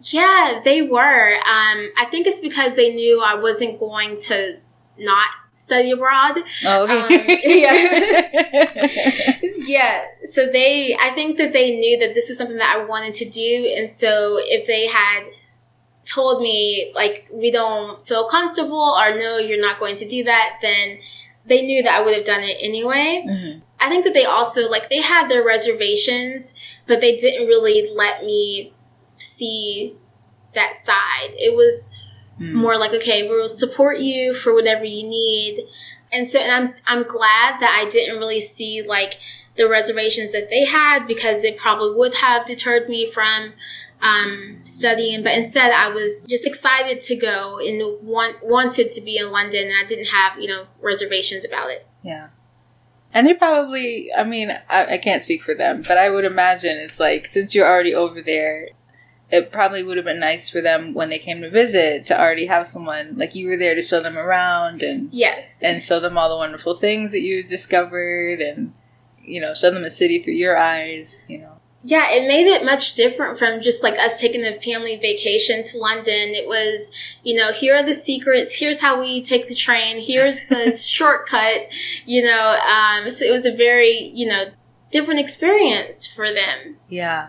[0.00, 1.32] Yeah, they were.
[1.35, 4.61] Um, I think it's because they knew I wasn't going to
[4.98, 6.38] not study abroad.
[6.64, 7.16] Oh, okay.
[7.16, 9.38] Um, yeah.
[9.66, 10.04] yeah.
[10.24, 13.28] So they, I think that they knew that this was something that I wanted to
[13.28, 13.74] do.
[13.76, 15.24] And so if they had
[16.07, 20.59] told me, like, we don't feel comfortable or no, you're not going to do that,
[20.62, 20.99] then
[21.45, 23.25] they knew that I would have done it anyway.
[23.29, 23.59] Mm-hmm.
[23.79, 26.55] I think that they also like they had their reservations,
[26.87, 28.73] but they didn't really let me
[29.19, 29.97] see
[30.55, 31.35] that side.
[31.35, 31.95] It was
[32.40, 32.55] mm.
[32.55, 35.66] more like, okay, we'll support you for whatever you need.
[36.12, 39.19] And so and I'm I'm glad that I didn't really see like
[39.57, 43.53] the reservations that they had because it probably would have deterred me from
[44.07, 45.23] um, studying.
[45.23, 49.66] But instead, I was just excited to go and want wanted to be in London.
[49.66, 51.87] And I didn't have you know reservations about it.
[52.03, 52.29] Yeah.
[53.12, 56.77] And they probably, I mean, I, I can't speak for them, but I would imagine
[56.77, 58.69] it's like, since you're already over there,
[59.31, 62.47] it probably would have been nice for them when they came to visit to already
[62.47, 66.16] have someone like you were there to show them around and yes and show them
[66.16, 68.73] all the wonderful things that you discovered and
[69.21, 72.64] you know show them the city through your eyes you know yeah, it made it
[72.64, 76.31] much different from just like us taking a family vacation to London.
[76.31, 76.90] It was,
[77.22, 78.59] you know, here are the secrets.
[78.59, 80.01] Here's how we take the train.
[80.01, 81.68] Here's the shortcut,
[82.05, 82.59] you know.
[82.68, 84.46] Um, so it was a very, you know,
[84.90, 86.77] different experience for them.
[86.88, 87.29] Yeah.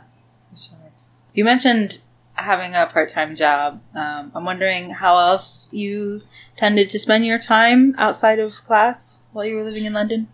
[0.58, 0.92] Sure.
[1.36, 2.00] You mentioned
[2.34, 3.80] having a part time job.
[3.94, 6.24] Um, I'm wondering how else you
[6.56, 10.30] tended to spend your time outside of class while you were living in London?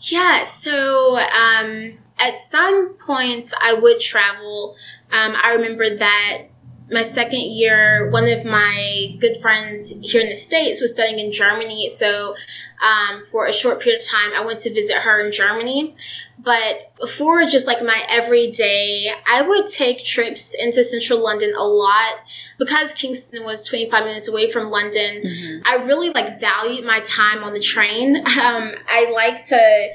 [0.00, 4.76] Yeah, so um, at some points I would travel.
[5.10, 6.44] Um, I remember that
[6.90, 11.32] my second year, one of my good friends here in the States was studying in
[11.32, 11.88] Germany.
[11.88, 12.34] So,
[12.82, 15.94] um, for a short period of time, I went to visit her in Germany.
[16.38, 22.14] But for just like my everyday, I would take trips into central London a lot
[22.58, 25.22] because Kingston was 25 minutes away from London.
[25.22, 25.62] Mm-hmm.
[25.64, 28.24] I really like valued my time on the train.
[28.42, 29.88] Um, I like to,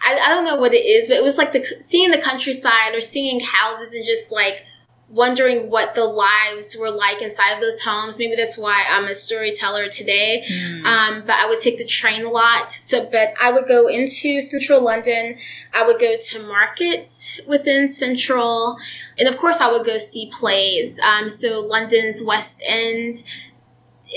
[0.00, 2.94] I, I don't know what it is, but it was like the seeing the countryside
[2.94, 4.66] or seeing houses and just like
[5.08, 8.18] wondering what the lives were like inside of those homes.
[8.18, 10.44] Maybe that's why I'm a storyteller today.
[10.50, 10.84] Mm.
[10.84, 12.72] Um, but I would take the train a lot.
[12.72, 15.36] So, but I would go into central London.
[15.72, 18.78] I would go to markets within central.
[19.18, 20.98] And of course, I would go see plays.
[21.00, 23.22] Um, so London's West End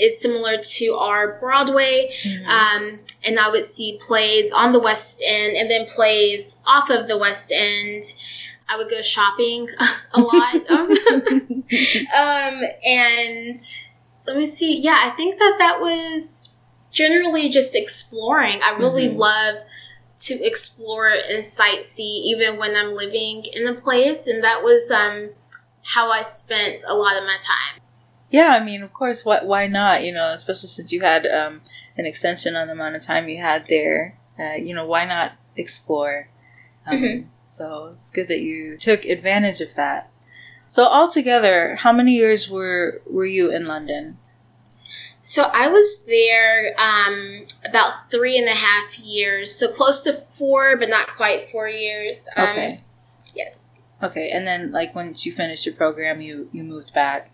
[0.00, 2.10] is similar to our Broadway.
[2.22, 2.48] Mm-hmm.
[2.48, 7.08] Um, and I would see plays on the West End and then plays off of
[7.08, 8.04] the West End.
[8.68, 9.68] I would go shopping
[10.12, 10.54] a lot.
[10.70, 13.58] um, and
[14.26, 14.80] let me see.
[14.80, 16.48] Yeah, I think that that was
[16.92, 18.60] generally just exploring.
[18.62, 19.18] I really mm-hmm.
[19.18, 19.56] love
[20.18, 24.26] to explore and sightsee even when I'm living in a place.
[24.26, 25.30] And that was um,
[25.82, 27.82] how I spent a lot of my time.
[28.30, 30.04] Yeah, I mean, of course, why, why not?
[30.04, 31.62] You know, especially since you had um,
[31.96, 34.18] an extension on the amount of time you had there.
[34.38, 36.28] Uh, you know, why not explore?
[36.86, 37.28] Um, mm-hmm.
[37.46, 40.10] So it's good that you took advantage of that.
[40.68, 44.16] So altogether, how many years were were you in London?
[45.20, 50.76] So I was there um, about three and a half years, so close to four,
[50.76, 52.28] but not quite four years.
[52.36, 52.84] Um, okay.
[53.34, 53.82] Yes.
[54.02, 57.29] Okay, and then like once you finished your program, you you moved back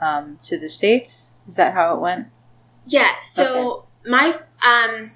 [0.00, 1.32] um, to the states.
[1.46, 2.28] Is that how it went?
[2.86, 3.18] Yeah.
[3.20, 4.10] So okay.
[4.10, 4.26] my
[4.66, 5.10] um,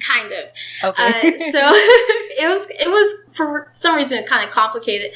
[0.00, 0.44] kind of.
[0.84, 1.06] Okay.
[1.06, 1.60] Uh, so
[2.40, 5.12] it was it was for some reason kind of complicated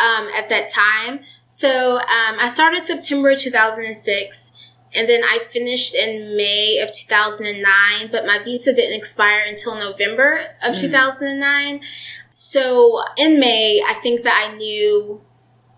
[0.00, 1.20] um, at that time.
[1.44, 4.52] So um, I started September 2006.
[4.94, 7.66] And then I finished in May of 2009,
[8.10, 10.80] but my visa didn't expire until November of mm.
[10.80, 11.82] 2009.
[12.30, 15.20] So in May, I think that I knew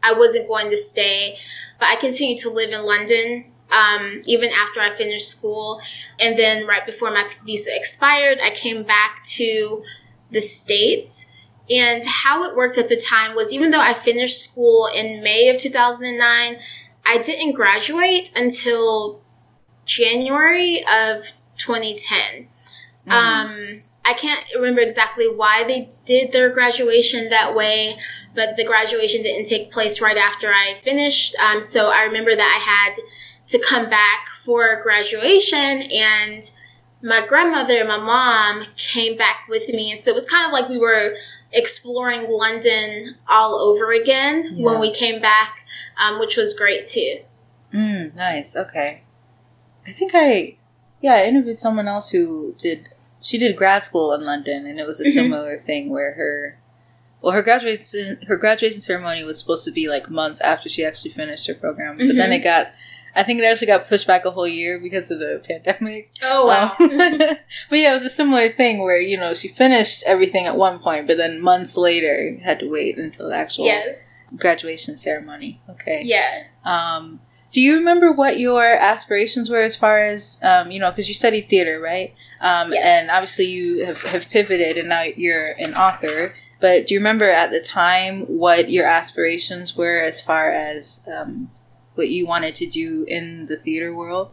[0.05, 1.37] I wasn't going to stay,
[1.79, 5.81] but I continued to live in London um, even after I finished school.
[6.21, 9.83] And then right before my visa expired, I came back to
[10.31, 11.33] the States.
[11.71, 15.49] And how it worked at the time was even though I finished school in May
[15.51, 16.59] of 2009,
[17.05, 19.23] I didn't graduate until
[19.85, 22.49] January of 2010.
[23.07, 23.13] Mm.
[23.13, 27.99] Um, I can't remember exactly why they did their graduation that way,
[28.35, 31.37] but the graduation didn't take place right after I finished.
[31.37, 32.95] Um, so I remember that I had
[33.49, 36.51] to come back for graduation and
[37.03, 39.91] my grandmother and my mom came back with me.
[39.91, 41.15] And so it was kind of like we were
[41.53, 44.65] exploring London all over again yeah.
[44.65, 45.67] when we came back,
[46.03, 47.19] um, which was great too.
[47.75, 48.57] Mm, nice.
[48.57, 49.03] Okay.
[49.87, 50.57] I think I,
[51.03, 52.89] yeah, I interviewed someone else who did,
[53.21, 55.13] she did grad school in London and it was a mm-hmm.
[55.13, 56.59] similar thing where her,
[57.21, 61.11] well, her graduation, her graduation ceremony was supposed to be like months after she actually
[61.11, 62.17] finished her program, but mm-hmm.
[62.17, 62.73] then it got
[63.19, 66.13] I think it actually got pushed back a whole year because of the pandemic.
[66.23, 66.77] Oh wow!
[66.79, 70.57] Um, but yeah, it was a similar thing where you know she finished everything at
[70.57, 75.61] one point, but then months later had to wait until the actual yes graduation ceremony.
[75.69, 76.03] Okay.
[76.05, 76.45] Yeah.
[76.65, 81.09] Um, do you remember what your aspirations were as far as um, you know because
[81.09, 82.85] you studied theater right um, yes.
[82.85, 87.31] and obviously you have, have pivoted and now you're an author but do you remember
[87.31, 91.51] at the time what your aspirations were as far as um,
[91.95, 94.33] what you wanted to do in the theater world?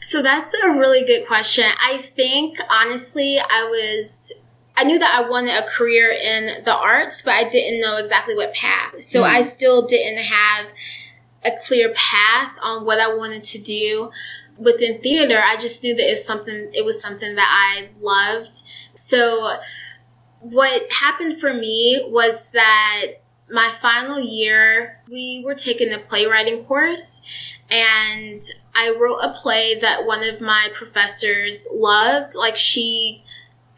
[0.00, 1.64] So that's a really good question.
[1.82, 4.32] I think honestly, I was
[4.76, 8.34] I knew that I wanted a career in the arts, but I didn't know exactly
[8.34, 9.02] what path.
[9.02, 9.26] So mm.
[9.26, 10.72] I still didn't have
[11.44, 14.10] a clear path on what I wanted to do
[14.56, 15.40] within theater.
[15.42, 18.62] I just knew that it was something it was something that I loved.
[18.96, 19.58] So
[20.40, 23.06] what happened for me was that
[23.50, 28.40] my final year, we were taking a playwriting course, and
[28.74, 32.34] I wrote a play that one of my professors loved.
[32.34, 33.22] Like, she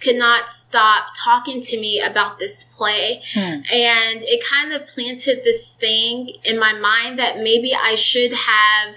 [0.00, 3.22] could not stop talking to me about this play.
[3.32, 3.60] Hmm.
[3.72, 8.96] And it kind of planted this thing in my mind that maybe I should have,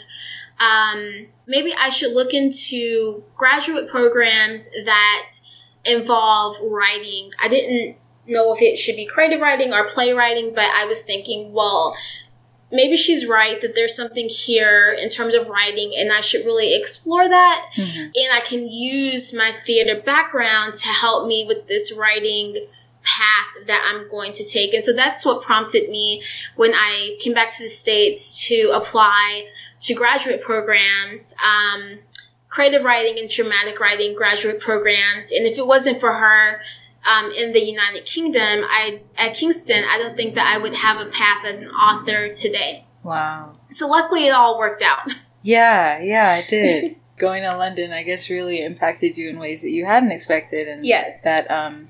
[0.60, 5.32] um, maybe I should look into graduate programs that
[5.86, 7.32] involve writing.
[7.42, 7.98] I didn't
[8.28, 11.96] know if it should be creative writing or playwriting, but I was thinking, well,
[12.72, 16.76] maybe she's right that there's something here in terms of writing and I should really
[16.76, 17.70] explore that.
[17.76, 18.00] Mm-hmm.
[18.00, 22.56] And I can use my theater background to help me with this writing
[23.04, 24.74] path that I'm going to take.
[24.74, 26.22] And so that's what prompted me
[26.56, 29.48] when I came back to the States to apply
[29.82, 31.34] to graduate programs.
[31.44, 32.00] Um,
[32.50, 35.32] creative writing and dramatic writing graduate programs.
[35.32, 36.62] And if it wasn't for her
[37.08, 41.00] um, in the United Kingdom, I at Kingston, I don't think that I would have
[41.00, 42.86] a path as an author today.
[43.04, 43.54] Wow.
[43.70, 45.14] So luckily, it all worked out.
[45.42, 46.96] Yeah, yeah, it did.
[47.18, 50.86] Going to London, I guess, really impacted you in ways that you hadn't expected, and
[50.86, 51.88] yes, that um,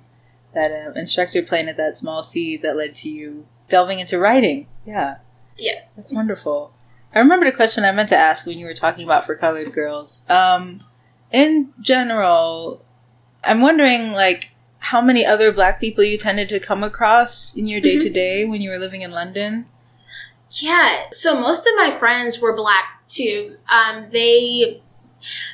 [0.53, 4.67] that uh, instructor planted that small seed that led to you delving into writing.
[4.85, 5.17] Yeah.
[5.57, 5.95] Yes.
[5.95, 6.73] That's wonderful.
[7.13, 9.73] I remember the question I meant to ask when you were talking about for colored
[9.73, 10.23] girls.
[10.29, 10.81] Um,
[11.31, 12.83] in general,
[13.43, 17.81] I'm wondering, like, how many other black people you tended to come across in your
[17.81, 19.65] day to day when you were living in London?
[20.51, 23.57] Yeah, so most of my friends were black too.
[23.71, 24.81] Um, they,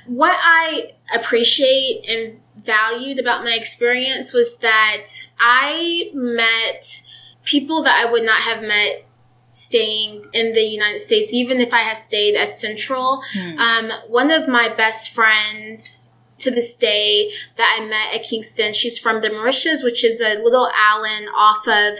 [0.06, 5.06] what I appreciate and valued about my experience was that
[5.40, 7.02] I met
[7.44, 9.06] people that I would not have met
[9.52, 13.22] staying in the United States, even if I had stayed at Central.
[13.34, 13.58] Hmm.
[13.58, 16.12] Um, one of my best friends
[16.46, 18.74] to this day that I met at Kingston.
[18.74, 22.00] She's from the Mauritius, which is a little island off of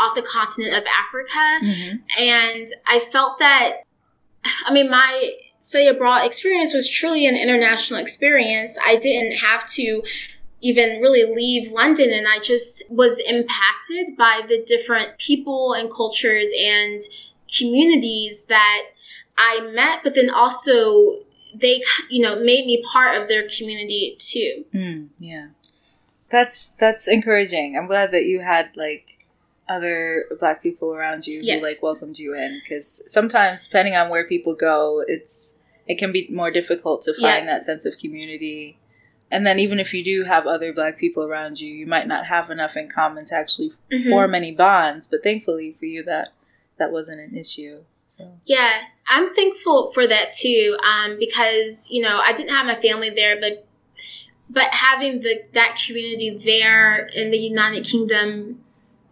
[0.00, 1.64] off the continent of Africa.
[1.64, 1.96] Mm-hmm.
[2.20, 3.82] And I felt that
[4.66, 8.78] I mean my study abroad experience was truly an international experience.
[8.84, 10.02] I didn't have to
[10.62, 16.52] even really leave London and I just was impacted by the different people and cultures
[16.58, 17.00] and
[17.54, 18.86] communities that
[19.38, 21.18] I met, but then also
[21.54, 24.64] they you know made me part of their community too.
[24.74, 25.48] Mm, yeah,
[26.30, 27.76] that's that's encouraging.
[27.76, 29.18] I'm glad that you had like
[29.68, 31.60] other black people around you yes.
[31.60, 35.54] who like welcomed you in because sometimes depending on where people go, it's
[35.86, 37.54] it can be more difficult to find yeah.
[37.54, 38.78] that sense of community.
[39.30, 42.26] And then even if you do have other black people around you, you might not
[42.26, 44.10] have enough in common to actually mm-hmm.
[44.10, 45.06] form any bonds.
[45.06, 46.32] But thankfully for you, that
[46.78, 47.84] that wasn't an issue.
[48.20, 52.74] So Yeah, I'm thankful for that too, um, because you know I didn't have my
[52.74, 53.66] family there, but
[54.48, 58.62] but having the that community there in the United Kingdom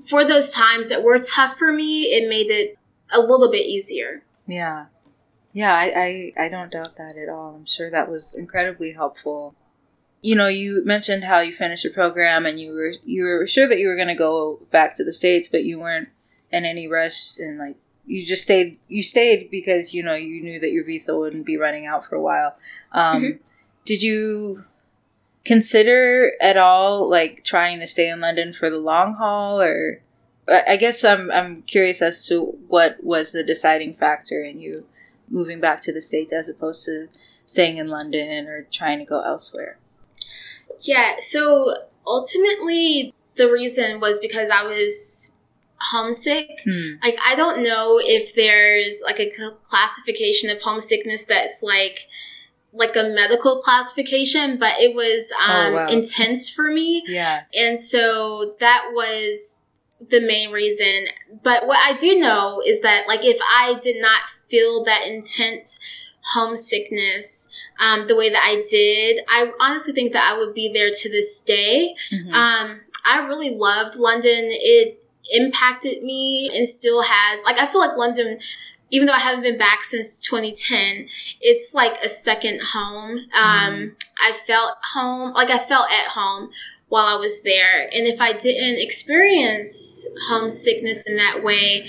[0.09, 2.79] for those times that were tough for me, it made it
[3.15, 4.25] a little bit easier.
[4.47, 4.87] yeah,
[5.53, 7.55] yeah, I, I I don't doubt that at all.
[7.55, 9.55] I'm sure that was incredibly helpful.
[10.21, 13.67] You know, you mentioned how you finished your program and you were you were sure
[13.69, 16.11] that you were going to go back to the states, but you weren't
[16.51, 17.77] in any rush and like
[18.09, 21.57] you just stayed you stayed because you know you knew that your visa wouldn't be
[21.57, 22.57] running out for a while.
[22.93, 23.39] Um, Mhm.
[23.85, 24.65] Did you
[25.45, 30.01] consider at all like trying to stay in London for the long haul or
[30.49, 34.87] I I guess I'm I'm curious as to what was the deciding factor in you
[35.31, 37.09] moving back to the states as opposed to
[37.47, 39.79] staying in London or trying to go elsewhere.
[40.81, 41.75] Yeah, so
[42.07, 45.38] ultimately the reason was because I was
[45.81, 46.49] homesick.
[46.65, 46.95] Hmm.
[47.03, 49.31] Like I don't know if there's like a
[49.63, 52.01] classification of homesickness that's like
[52.73, 55.87] like a medical classification, but it was um, Oh, wow.
[55.87, 57.03] intense for me.
[57.09, 57.45] Yeah.
[57.59, 59.63] And so that was
[60.07, 61.07] the main reason.
[61.43, 65.81] But what I do know is that, like, if I did not feel that intense
[66.35, 67.49] homesickness
[67.81, 71.11] um, the way that I did, I honestly think that I would be there to
[71.11, 71.95] this day.
[72.13, 72.33] Mhm.
[72.35, 74.45] Um, I really loved London.
[74.51, 77.45] It impacted me and still has.
[77.45, 78.39] Like, I feel like London,
[78.91, 81.09] even though I haven't been back since 2010,
[81.41, 83.19] it's like a second home.
[83.35, 86.51] Um, I felt home, like I felt at home
[86.89, 87.83] while I was there.
[87.83, 91.87] And if I didn't experience homesickness in that way,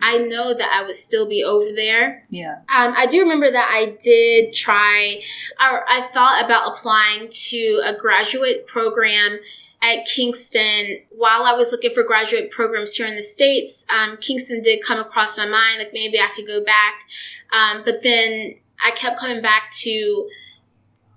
[0.00, 2.26] I know that I would still be over there.
[2.30, 2.58] yeah.
[2.74, 5.22] Um, I do remember that I did try,
[5.60, 9.38] or I thought about applying to a graduate program
[9.86, 13.86] at Kingston while I was looking for graduate programs here in the States.
[13.90, 17.02] Um, Kingston did come across my mind, like maybe I could go back.
[17.52, 20.28] Um, but then I kept coming back to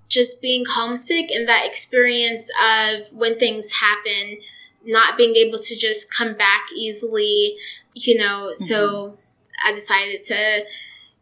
[0.08, 4.38] just being homesick and that experience of when things happen,
[4.84, 7.56] not being able to just come back easily,
[7.94, 8.50] you know.
[8.52, 9.18] So
[9.64, 10.64] I decided to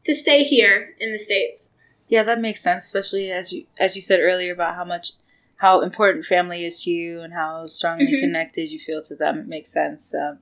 [0.05, 1.75] to stay here in the states.
[2.09, 5.13] Yeah, that makes sense, especially as you as you said earlier about how much
[5.59, 8.21] how important family is to you and how strongly Mhm.
[8.21, 9.39] connected you feel to them.
[9.41, 10.39] It makes sense um,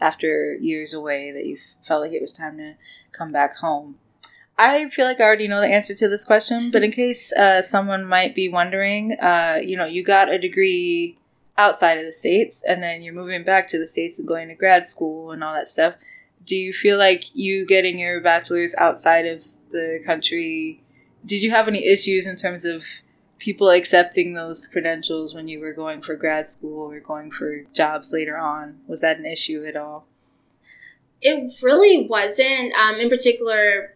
[0.00, 2.74] after years away that you felt like it was time to
[3.12, 3.98] come back home.
[4.58, 7.60] I feel like I already know the answer to this question, but in case uh,
[7.62, 11.18] someone might be wondering, uh, you know, you got a degree
[11.58, 14.54] outside of the states, and then you're moving back to the states and going to
[14.54, 15.94] grad school and all that stuff.
[16.44, 20.80] Do you feel like you getting your bachelor's outside of the country?
[21.24, 22.84] Did you have any issues in terms of
[23.38, 28.12] people accepting those credentials when you were going for grad school or going for jobs
[28.12, 28.80] later on?
[28.86, 30.06] Was that an issue at all?
[31.20, 32.74] It really wasn't.
[32.74, 33.94] Um, in particular,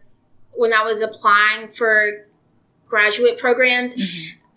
[0.53, 2.25] when I was applying for
[2.87, 3.95] graduate programs,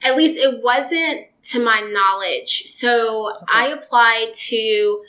[0.05, 2.64] at least it wasn't to my knowledge.
[2.66, 5.05] So I applied to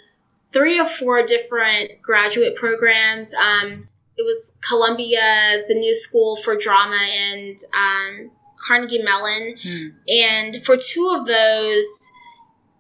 [0.52, 3.34] three or four different graduate programs.
[3.34, 7.00] Um, it was Columbia, the New School for Drama,
[7.32, 8.32] and um,
[8.66, 9.56] Carnegie Mellon.
[9.62, 9.88] Hmm.
[10.08, 12.12] And for two of those,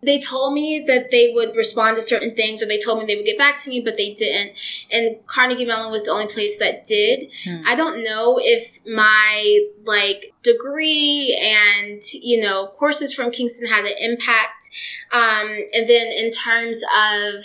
[0.06, 3.16] they told me that they would respond to certain things, or they told me they
[3.16, 4.58] would get back to me, but they didn't.
[4.92, 7.32] And Carnegie Mellon was the only place that did.
[7.44, 7.62] Hmm.
[7.66, 13.96] I don't know if my like degree and you know courses from Kingston had an
[14.00, 14.70] impact.
[15.12, 17.44] Um, and then in terms of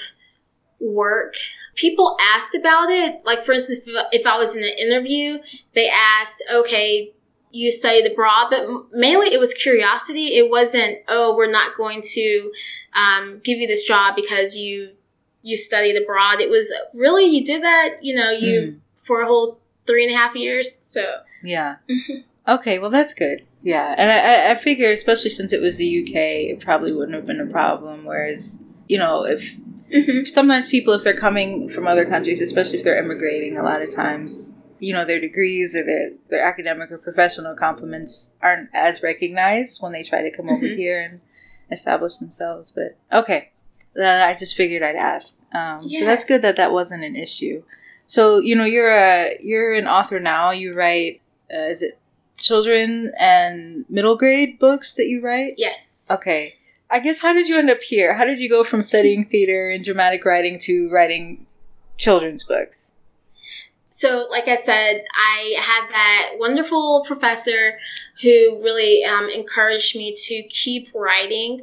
[0.80, 1.34] work,
[1.76, 3.22] people asked about it.
[3.24, 3.80] Like for instance,
[4.12, 5.38] if I was in an interview,
[5.72, 7.14] they asked, "Okay,
[7.50, 10.36] you studied abroad," but mainly it was curiosity.
[10.36, 12.52] It wasn't, "Oh, we're not going to
[12.94, 14.92] um, give you this job because you
[15.42, 19.60] you studied abroad." It was really you did that, you know, you for a whole
[19.86, 20.72] three and a half years.
[20.72, 21.76] So Yeah.
[22.48, 23.44] okay, well that's good.
[23.62, 26.14] Yeah, and I, I- figure, especially since it was the UK,
[26.50, 28.04] it probably wouldn't have been a problem.
[28.04, 29.54] Whereas, you know, if
[29.92, 30.26] mhm.
[30.26, 33.94] sometimes people, if they're coming from other countries, especially if they're immigrating, a lot of
[33.94, 39.80] times, you know, their degrees or their their academic or professional compliments aren't as recognized
[39.82, 40.76] when they try to come over Mhm.
[40.76, 41.20] here and
[41.70, 42.72] establish themselves.
[42.74, 43.50] But okay,
[43.96, 45.40] uh, I just figured I'd ask.
[45.54, 46.06] Um, Yeah.
[46.06, 47.62] That's good that that wasn't an issue.
[48.06, 50.50] So you know, you're a you're an author now.
[50.50, 51.20] You write.
[51.52, 51.98] Uh, is it
[52.38, 55.54] children and middle grade books that you write?
[55.58, 56.08] yes.
[56.10, 56.54] Okay.
[56.92, 58.14] I guess how did you end up here?
[58.14, 61.46] How did you go from studying theater and dramatic writing to writing
[61.98, 62.94] children's books?
[63.90, 67.78] So, like I said, I had that wonderful professor
[68.22, 71.60] who really um, encouraged me to keep writing.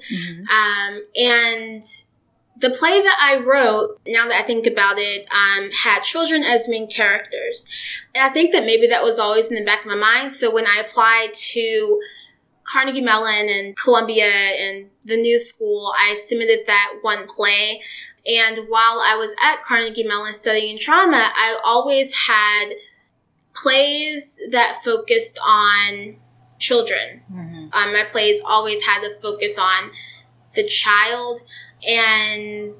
[0.51, 1.83] Um, and
[2.59, 6.67] the play that I wrote, now that I think about it, um, had children as
[6.67, 7.65] main characters.
[8.13, 10.31] And I think that maybe that was always in the back of my mind.
[10.31, 12.01] So when I applied to
[12.63, 17.81] Carnegie Mellon and Columbia and the New School, I submitted that one play.
[18.27, 22.73] And while I was at Carnegie Mellon studying trauma, I always had
[23.55, 26.17] plays that focused on
[26.59, 27.21] children.
[27.31, 27.67] Mm-hmm.
[27.73, 29.91] Um, my plays always had the focus on
[30.55, 31.41] the child.
[31.87, 32.73] And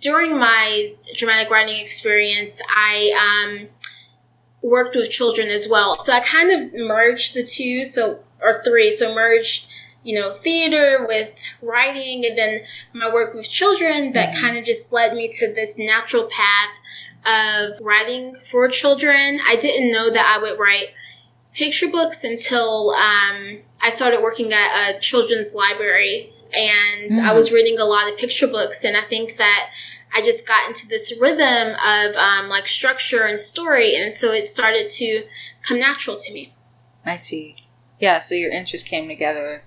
[0.00, 3.68] during my dramatic writing experience, I um,
[4.62, 5.98] worked with children as well.
[5.98, 8.90] So I kind of merged the two, so or three.
[8.90, 9.68] So merged,
[10.02, 12.60] you know, theater with writing, and then
[12.92, 14.12] my work with children.
[14.12, 14.44] That mm-hmm.
[14.44, 16.70] kind of just led me to this natural path
[17.24, 19.38] of writing for children.
[19.46, 20.94] I didn't know that I would write
[21.52, 27.18] picture books until um, I started working at a children's library and mm.
[27.18, 29.70] I was reading a lot of picture books, and I think that
[30.12, 34.44] I just got into this rhythm of um, like structure and story, and so it
[34.44, 35.24] started to
[35.62, 36.54] come natural to me.
[37.04, 37.56] I see.
[37.98, 39.64] Yeah, so your interests came together.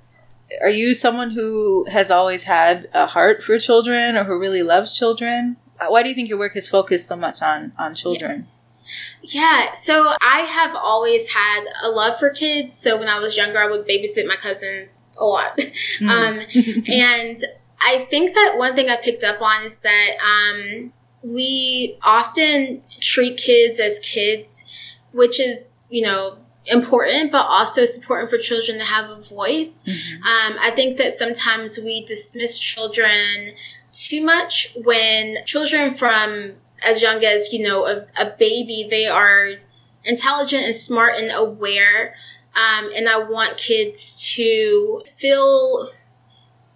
[0.62, 4.98] Are you someone who has always had a heart for children, or who really loves
[4.98, 5.58] children?
[5.88, 8.46] Why do you think your work has focused so much on on children?
[8.46, 8.52] Yeah.
[9.22, 12.74] Yeah, so I have always had a love for kids.
[12.74, 15.60] So when I was younger, I would babysit my cousins a lot.
[16.00, 16.10] Mm.
[16.10, 17.38] Um, and
[17.80, 20.91] I think that one thing I picked up on is that um,
[21.22, 24.66] we often treat kids as kids,
[25.14, 26.38] which is, you know,
[26.68, 29.84] important, but also it's important for children to have a voice.
[29.84, 30.24] Mm-hmm.
[30.24, 33.51] Um, I think that sometimes we dismiss children
[33.91, 36.55] too much when children from
[36.86, 39.51] as young as, you know, a, a baby, they are
[40.03, 42.16] intelligent and smart and aware.
[42.55, 45.88] Um, and I want kids to feel,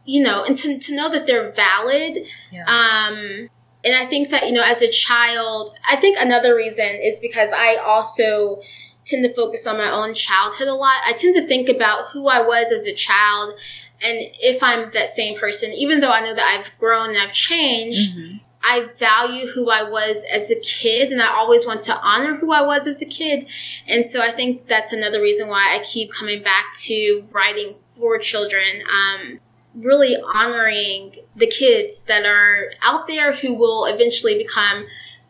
[0.06, 2.20] you know, and to, to know that they're valid.
[2.52, 2.64] Yeah.
[2.64, 3.50] Um,
[3.84, 7.52] and I think that, you know, as a child, I think another reason is because
[7.54, 8.62] I also
[9.10, 10.97] tend to focus on my own childhood a lot.
[11.05, 13.60] I tend to think about who I was as a child
[14.01, 17.34] and if I'm that same person, even though I know that I've grown and I've
[17.34, 18.38] changed, mm-hmm.
[18.64, 22.51] I value who I was as a kid and I always want to honor who
[22.51, 23.49] I was as a kid.
[23.88, 28.18] And so I think that's another reason why I keep coming back to writing for
[28.18, 28.84] children.
[28.91, 29.39] Um,
[29.76, 34.86] really honoring the kids that are out there who will eventually become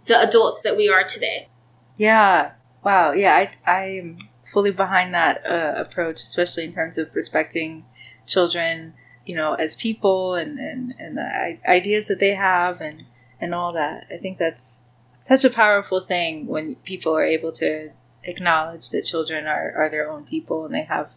[0.05, 1.49] the adults that we are today.
[1.97, 2.51] Yeah.
[2.90, 3.12] Wow.
[3.12, 3.36] Yeah.
[3.68, 7.86] I, I'm fully behind that uh, approach, especially in terms of respecting
[8.26, 8.96] children,
[9.28, 13.04] you know, as people and, and, and the ideas that they have and,
[13.40, 14.08] and all that.
[14.12, 14.82] I think that's
[15.20, 17.92] such a powerful thing when people are able to
[18.24, 21.12] acknowledge that children are, are their own people and they have,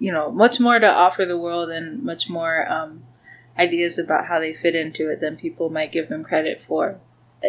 [0.00, 3.04] you know, much more to offer the world and much more um,
[3.56, 6.98] ideas about how they fit into it than people might give them credit for.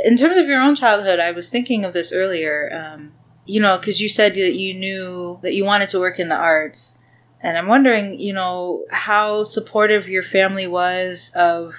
[0.06, 2.70] In terms of your own childhood, I was thinking of this earlier.
[2.72, 3.14] Um,
[3.48, 6.36] you know, because you said that you knew that you wanted to work in the
[6.36, 7.00] arts.
[7.42, 11.76] And I'm wondering, you know, how supportive your family was of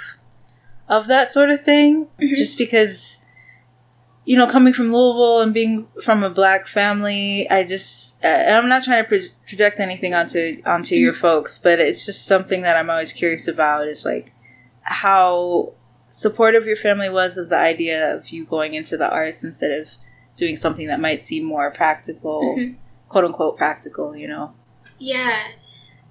[0.88, 2.06] of that sort of thing.
[2.06, 2.34] Mm-hmm.
[2.34, 3.20] Just because,
[4.24, 8.68] you know, coming from Louisville and being from a black family, I just, uh, I'm
[8.68, 11.04] not trying to pro- project anything onto onto mm-hmm.
[11.04, 13.88] your folks, but it's just something that I'm always curious about.
[13.88, 14.32] Is like
[14.82, 15.74] how
[16.08, 19.90] supportive your family was of the idea of you going into the arts instead of
[20.38, 22.74] doing something that might seem more practical, mm-hmm.
[23.08, 24.54] quote unquote practical, you know?
[24.98, 25.48] Yeah.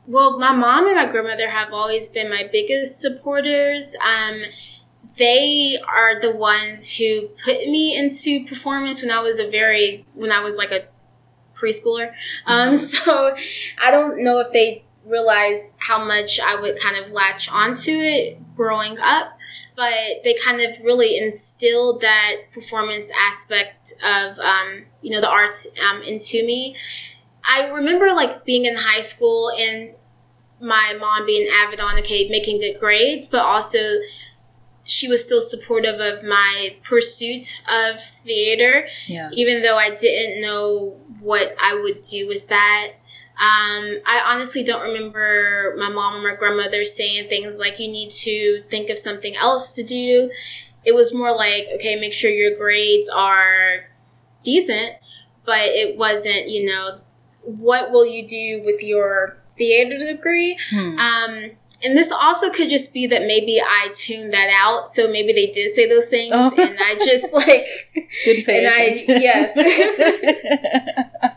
[0.05, 3.95] Well, my mom and my grandmother have always been my biggest supporters.
[4.05, 4.41] Um,
[5.17, 10.31] they are the ones who put me into performance when I was a very when
[10.31, 10.85] I was like a
[11.55, 12.13] preschooler.
[12.45, 12.75] Um, mm-hmm.
[13.05, 13.35] so
[13.81, 18.55] I don't know if they realized how much I would kind of latch onto it
[18.55, 19.36] growing up,
[19.77, 25.67] but they kind of really instilled that performance aspect of um, you know the arts
[25.89, 26.75] um, into me.
[27.47, 29.93] I remember like being in high school and
[30.59, 33.77] my mom being avid on okay making good grades, but also
[34.83, 39.29] she was still supportive of my pursuit of theater, yeah.
[39.33, 42.93] even though I didn't know what I would do with that.
[43.39, 48.09] Um, I honestly don't remember my mom or my grandmother saying things like, you need
[48.23, 50.31] to think of something else to do.
[50.83, 53.85] It was more like, okay, make sure your grades are
[54.43, 54.93] decent,
[55.45, 57.01] but it wasn't, you know,
[57.43, 60.57] what will you do with your theater degree?
[60.71, 60.97] Hmm.
[60.97, 61.51] Um,
[61.83, 64.89] and this also could just be that maybe I tuned that out.
[64.89, 66.51] So maybe they did say those things oh.
[66.57, 67.67] and I just like
[68.25, 69.15] didn't pay and attention.
[69.15, 69.53] I, yes.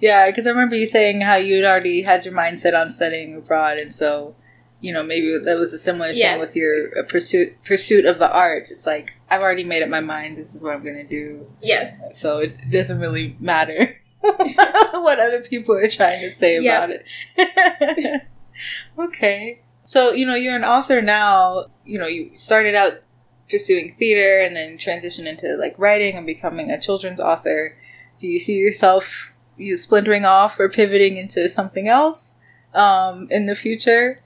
[0.00, 3.78] yeah, because I remember you saying how you'd already had your mindset on studying abroad,
[3.78, 4.34] and so
[4.80, 6.32] you know, maybe that was a similar yes.
[6.32, 8.70] thing with your uh, pursuit pursuit of the arts.
[8.70, 10.36] It's like I've already made up my mind.
[10.36, 11.50] This is what I'm going to do.
[11.62, 12.20] Yes.
[12.20, 16.84] So it doesn't really matter what other people are trying to say yep.
[16.84, 17.00] about
[17.36, 18.22] it.
[18.98, 19.62] okay.
[19.84, 21.66] So, you know, you're an author now.
[21.84, 23.02] You know, you started out
[23.48, 27.74] pursuing theater and then transitioned into like writing and becoming a children's author.
[28.18, 32.34] Do you see yourself you splintering off or pivoting into something else
[32.74, 34.20] um, in the future?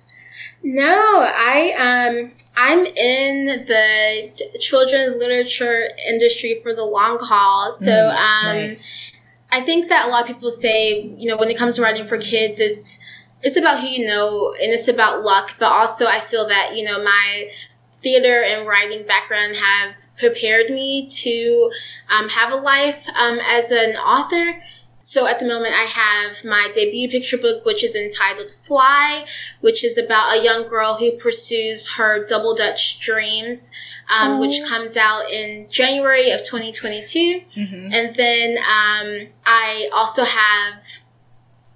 [0.63, 7.73] No, I um I'm in the children's literature industry for the long haul.
[7.73, 9.13] So mm, um nice.
[9.53, 12.05] I think that a lot of people say, you know, when it comes to writing
[12.05, 12.99] for kids, it's
[13.43, 16.85] it's about who you know and it's about luck, but also I feel that, you
[16.85, 17.51] know, my
[17.91, 21.71] theater and writing background have prepared me to
[22.11, 24.63] um, have a life um, as an author.
[25.01, 29.25] So at the moment, I have my debut picture book, which is entitled Fly,
[29.61, 33.71] which is about a young girl who pursues her double Dutch dreams,
[34.15, 34.41] um, oh.
[34.41, 37.41] which comes out in January of 2022.
[37.41, 37.93] Mm-hmm.
[37.93, 40.83] And then um, I also have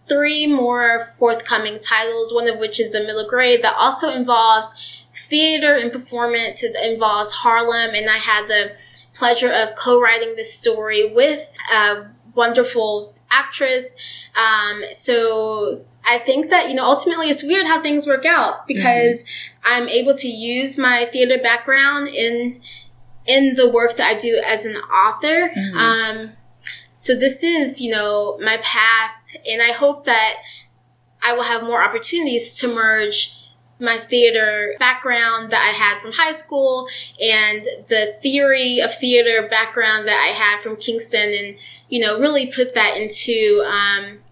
[0.07, 5.73] three more forthcoming titles, one of which is a middle grade that also involves theater
[5.75, 6.63] and performance.
[6.63, 8.77] It involves Harlem, and I had the
[9.15, 13.97] pleasure of co-writing this story with a wonderful actress.
[14.37, 19.25] Um, so I think that, you know, ultimately it's weird how things work out because
[19.25, 19.61] mm-hmm.
[19.65, 22.61] I'm able to use my theater background in
[23.27, 25.49] in the work that I do as an author.
[25.49, 25.79] Mm-hmm.
[25.79, 26.33] Um,
[26.95, 29.13] so this is, you know, my path
[29.51, 30.43] and I hope that
[31.23, 33.44] I will have more opportunities to merge
[33.81, 36.89] my theater background that I had from high school
[37.23, 41.57] and the theory of theater background that I had from Kingston and,
[41.89, 44.23] you know, really put that into um,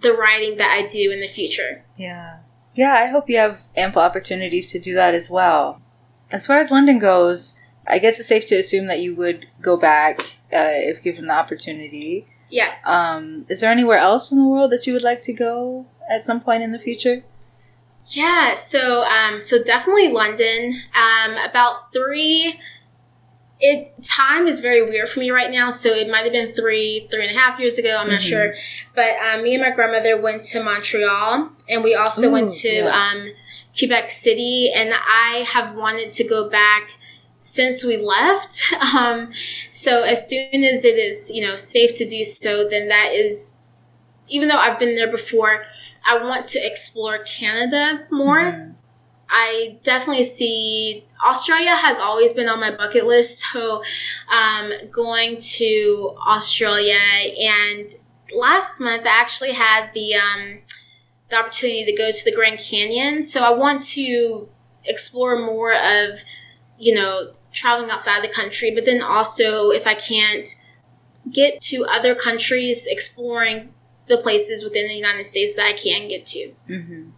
[0.00, 1.84] the writing that I do in the future.
[1.96, 2.38] Yeah.
[2.74, 5.82] Yeah, I hope you have ample opportunities to do that as well.
[6.30, 9.76] As far as London goes, I guess it's safe to assume that you would go
[9.76, 10.20] back
[10.52, 12.26] uh, if given the opportunity.
[12.50, 12.74] Yeah.
[12.84, 16.24] Um, is there anywhere else in the world that you would like to go at
[16.24, 17.24] some point in the future?
[18.10, 20.74] Yeah, so um, so definitely London.
[20.96, 22.60] Um, about three.
[23.60, 27.08] It time is very weird for me right now, so it might have been three,
[27.10, 27.96] three and a half years ago.
[27.98, 28.14] I'm mm-hmm.
[28.14, 28.54] not sure,
[28.94, 32.68] but um, me and my grandmother went to Montreal, and we also Ooh, went to
[32.68, 33.10] yeah.
[33.14, 33.32] um,
[33.76, 36.90] Quebec City, and I have wanted to go back
[37.38, 38.62] since we left.
[38.96, 39.30] Um,
[39.68, 43.58] so as soon as it is, you know, safe to do so, then that is,
[44.28, 45.62] even though I've been there before,
[46.08, 48.40] I want to explore Canada more.
[48.40, 48.72] Mm-hmm.
[49.30, 53.40] I definitely see Australia has always been on my bucket list.
[53.52, 53.82] So,
[54.32, 56.98] um, going to Australia
[57.38, 57.90] and
[58.34, 60.60] last month I actually had the, um,
[61.28, 63.22] the opportunity to go to the Grand Canyon.
[63.22, 64.48] So I want to
[64.86, 66.24] explore more of,
[66.78, 70.48] you know, traveling outside the country, but then also if I can't
[71.30, 73.74] get to other countries, exploring
[74.08, 76.52] the places within the United States that I can get to.
[76.68, 77.10] Mm-hmm.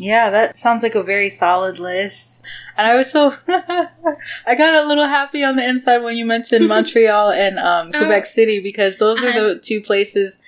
[0.00, 2.42] Yeah, that sounds like a very solid list.
[2.76, 6.68] And I was so, I got a little happy on the inside when you mentioned
[6.68, 7.98] Montreal and um, oh.
[7.98, 10.42] Quebec City because those are the two places.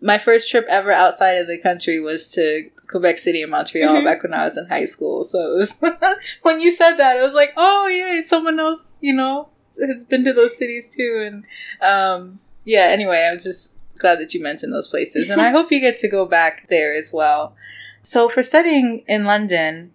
[0.00, 4.04] My first trip ever outside of the country was to Quebec City and Montreal mm-hmm.
[4.04, 5.24] back when I was in high school.
[5.24, 5.76] So it was,
[6.42, 9.48] when you said that, it was like, oh yeah, someone else, you know,
[9.78, 11.22] has been to those cities too.
[11.24, 11.44] And,
[11.88, 15.30] um, yeah, anyway, I was just glad that you mentioned those places.
[15.30, 17.54] And I hope you get to go back there as well.
[18.02, 19.92] So for studying in London,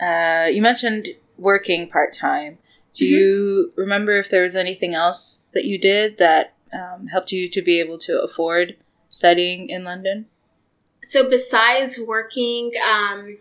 [0.00, 2.58] uh, you mentioned working part time.
[2.94, 3.14] Do mm-hmm.
[3.14, 7.62] you remember if there was anything else that you did that um, helped you to
[7.62, 8.76] be able to afford
[9.08, 10.26] studying in London?
[11.02, 13.36] So besides working, um,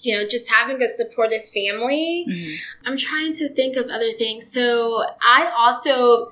[0.00, 2.54] you know, just having a supportive family, mm-hmm.
[2.88, 4.50] I'm trying to think of other things.
[4.50, 6.30] So I also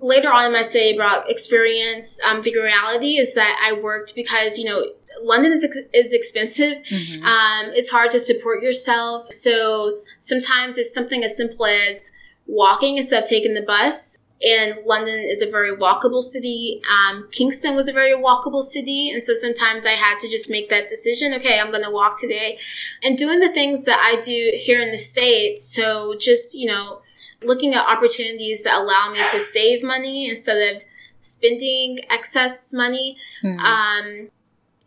[0.00, 4.58] later on in my study abroad experience, um, the reality is that I worked because,
[4.58, 4.84] you know,
[5.22, 6.82] London is, ex- is expensive.
[6.84, 7.24] Mm-hmm.
[7.24, 9.32] Um, it's hard to support yourself.
[9.32, 12.12] So sometimes it's something as simple as
[12.46, 14.18] walking instead of taking the bus.
[14.46, 16.82] And London is a very walkable city.
[16.92, 19.10] Um, Kingston was a very walkable city.
[19.10, 21.32] And so sometimes I had to just make that decision.
[21.34, 22.58] Okay, I'm going to walk today
[23.02, 25.64] and doing the things that I do here in the States.
[25.74, 27.00] So just, you know,
[27.42, 30.82] looking at opportunities that allow me to save money instead of
[31.20, 33.16] spending excess money.
[33.44, 33.58] Mm-hmm.
[33.60, 34.30] Um,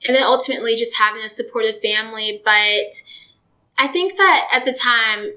[0.08, 2.41] and then ultimately just having a supportive family.
[2.43, 3.04] But
[3.78, 5.32] I think that at the time,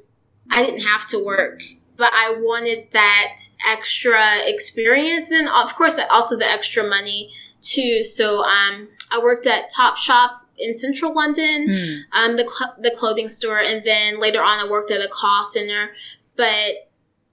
[0.50, 1.60] I didn't have to work,
[1.96, 3.36] but I wanted that
[3.68, 5.30] extra experience.
[5.30, 8.02] And then, of course, also the extra money too.
[8.02, 11.98] So um, I worked at Topshop in central London, Mm.
[12.12, 13.58] um, the, cl- the clothing store.
[13.58, 15.92] And then later on, I worked at a call center.
[16.36, 16.90] But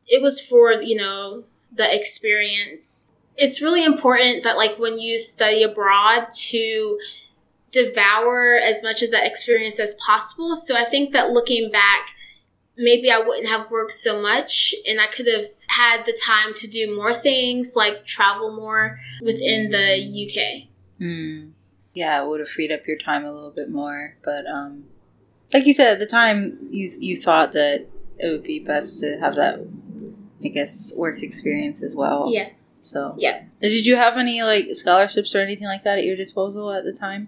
[0.09, 3.11] it was for, you know, the experience.
[3.37, 6.99] It's really important that, like, when you study abroad, to
[7.71, 10.55] devour as much of that experience as possible.
[10.55, 12.15] So I think that looking back,
[12.77, 16.67] maybe I wouldn't have worked so much and I could have had the time to
[16.67, 20.69] do more things like travel more within the UK.
[20.99, 21.51] Mm.
[21.93, 24.15] Yeah, it would have freed up your time a little bit more.
[24.23, 24.85] But um,
[25.53, 27.87] like you said, at the time, you you thought that
[28.17, 29.59] it would be best to have that,
[30.43, 32.31] I guess, work experience as well.
[32.31, 32.61] Yes.
[32.61, 33.43] So Yeah.
[33.61, 36.93] Did you have any like scholarships or anything like that at your disposal at the
[36.93, 37.27] time?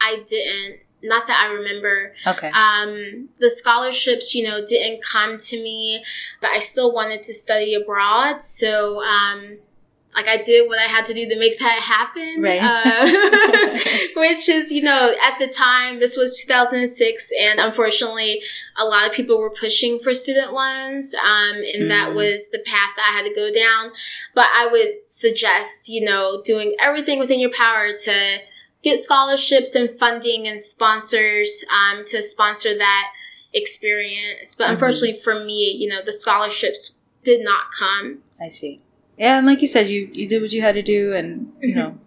[0.00, 0.80] I didn't.
[1.02, 2.12] Not that I remember.
[2.26, 2.48] Okay.
[2.48, 6.04] Um, the scholarships, you know, didn't come to me,
[6.40, 8.42] but I still wanted to study abroad.
[8.42, 9.58] So, um,
[10.18, 12.42] like I did what I had to do to make that happen.
[12.42, 12.60] Right.
[12.60, 13.78] Uh,
[14.20, 18.42] which is, you know, at the time, this was 2006, and unfortunately,
[18.76, 22.14] a lot of people were pushing for student loans, um, and that Mhm.
[22.14, 23.92] was the path that I had to go down.
[24.34, 28.14] But I would suggest, you know, doing everything within your power to
[28.82, 33.12] get scholarships and funding and sponsors um, to sponsor that
[33.52, 34.54] experience.
[34.56, 34.72] But Mhm.
[34.72, 38.22] unfortunately for me, you know, the scholarships did not come.
[38.40, 38.80] I see.
[39.18, 41.74] Yeah, and like you said, you you did what you had to do, and you
[41.74, 41.78] Mm-hmm.
[41.78, 41.98] know,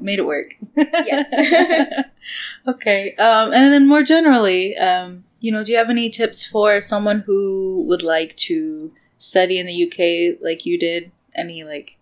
[0.00, 0.56] made it work.
[1.00, 1.32] Yes.
[2.68, 3.14] okay.
[3.16, 7.20] Um, and then more generally, um, you know, do you have any tips for someone
[7.20, 11.12] who would like to study in the UK like you did?
[11.34, 11.98] Any like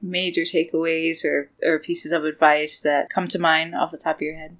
[0.00, 4.22] major takeaways or or pieces of advice that come to mind off the top of
[4.22, 4.56] your head?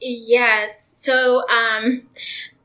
[0.00, 0.98] Yes.
[0.98, 2.08] So, um,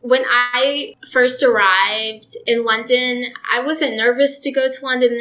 [0.02, 5.20] when I first arrived in London, I wasn't nervous to go to London.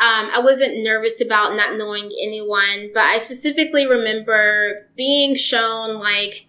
[0.00, 6.48] Um, I wasn't nervous about not knowing anyone, but I specifically remember being shown like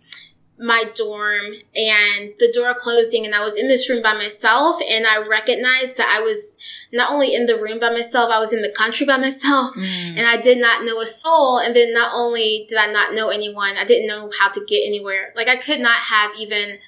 [0.59, 5.07] my dorm and the door closing and I was in this room by myself and
[5.07, 6.57] I recognized that I was
[6.91, 10.19] not only in the room by myself, I was in the country by myself and
[10.19, 11.59] I did not know a soul.
[11.59, 14.85] And then not only did I not know anyone, I didn't know how to get
[14.85, 15.31] anywhere.
[15.35, 16.79] Like I could not have even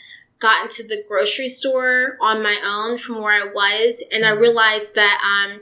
[0.42, 4.04] gotten to the grocery store on my own from where I was.
[4.12, 5.62] And I realized that, um,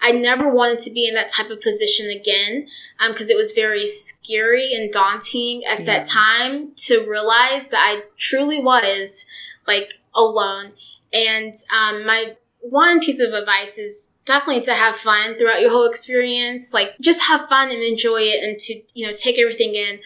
[0.00, 2.68] I never wanted to be in that type of position again
[3.08, 5.86] because it was very scary and daunting at Yeah.
[5.86, 9.24] that time to realize that I truly was
[9.66, 10.74] like alone.
[11.12, 15.86] And um, my one piece of advice is definitely to have fun throughout your whole
[15.86, 16.72] experience.
[16.72, 19.98] Like just have fun and enjoy it and to, you know, take everything in.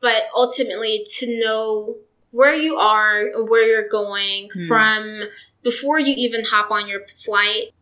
[0.00, 1.96] But ultimately to know
[2.38, 4.66] where you are and where you're going Hmm.
[4.68, 5.22] from
[5.64, 7.72] before you even hop on your flight.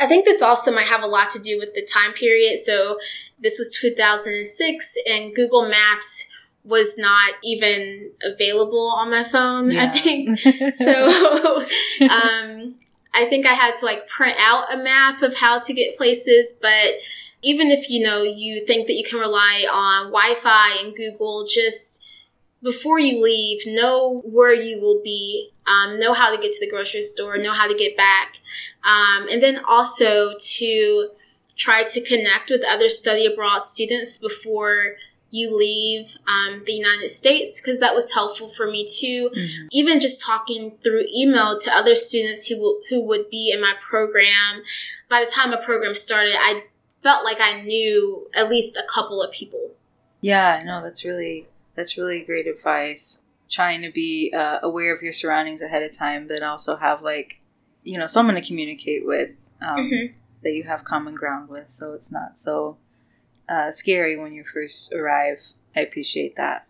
[0.00, 2.58] I think this also might have a lot to do with the time period.
[2.58, 2.98] So
[3.38, 6.24] this was 2006 and Google Maps
[6.64, 10.40] was not even available on my phone, I think.
[10.72, 10.94] So,
[12.00, 12.78] um,
[13.12, 16.58] I think I had to like print out a map of how to get places,
[16.62, 16.94] but
[17.42, 22.04] even if you know you think that you can rely on Wi-Fi and Google, just
[22.62, 26.70] before you leave, know where you will be, um, know how to get to the
[26.70, 28.36] grocery store, know how to get back,
[28.84, 31.10] um, and then also to
[31.56, 34.96] try to connect with other study abroad students before
[35.30, 39.30] you leave um, the United States because that was helpful for me too.
[39.34, 39.68] Mhm.
[39.70, 43.74] Even just talking through email to other students who will, who would be in my
[43.78, 44.62] program.
[45.08, 46.64] By the time a program started, I
[47.02, 49.72] felt like I knew at least a couple of people.
[50.20, 51.46] Yeah, no, that's really
[51.78, 53.22] that's really great advice.
[53.48, 57.40] Trying to be uh, aware of your surroundings ahead of time, but also have like
[57.84, 59.30] you know someone to communicate with
[59.62, 60.12] um, Mhm.
[60.42, 62.76] that you have common ground with, so it's not so
[63.48, 65.40] uh, scary when you first arrive.
[65.74, 66.66] I appreciate that.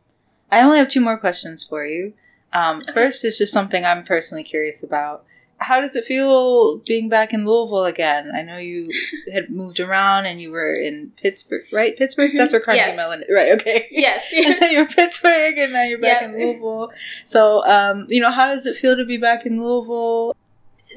[0.50, 2.14] I only have two more questions for you.
[2.52, 5.24] Um, First is just something I'm personally curious about.
[5.60, 8.30] How does it feel being back in Louisville again?
[8.34, 8.88] I know you
[9.32, 11.96] had moved around and you were in Pittsburgh, right?
[11.96, 12.30] Pittsburgh?
[12.34, 12.96] That's where Carnegie Yes.
[12.96, 13.28] Mellon is.
[13.34, 13.88] Right, okay.
[13.90, 14.30] Yes.
[14.32, 16.30] you're in Pittsburgh, and now you're back Yep.
[16.34, 16.90] in Louisville.
[17.24, 20.36] So, um, you know, how does it feel to be back in Louisville?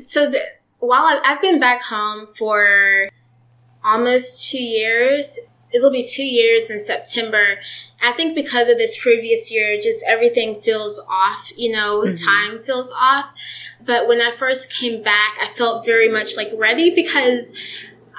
[0.04, 0.40] so the,
[0.80, 3.10] while I've, I've been back home for
[3.84, 5.40] almost two years,
[5.74, 7.60] it'll be two years in September.
[8.02, 12.24] I think because of this previous year, just everything feels off, you know, Mhm.
[12.24, 13.34] time feels off.
[13.86, 17.54] But when I first came back, I felt very much like ready because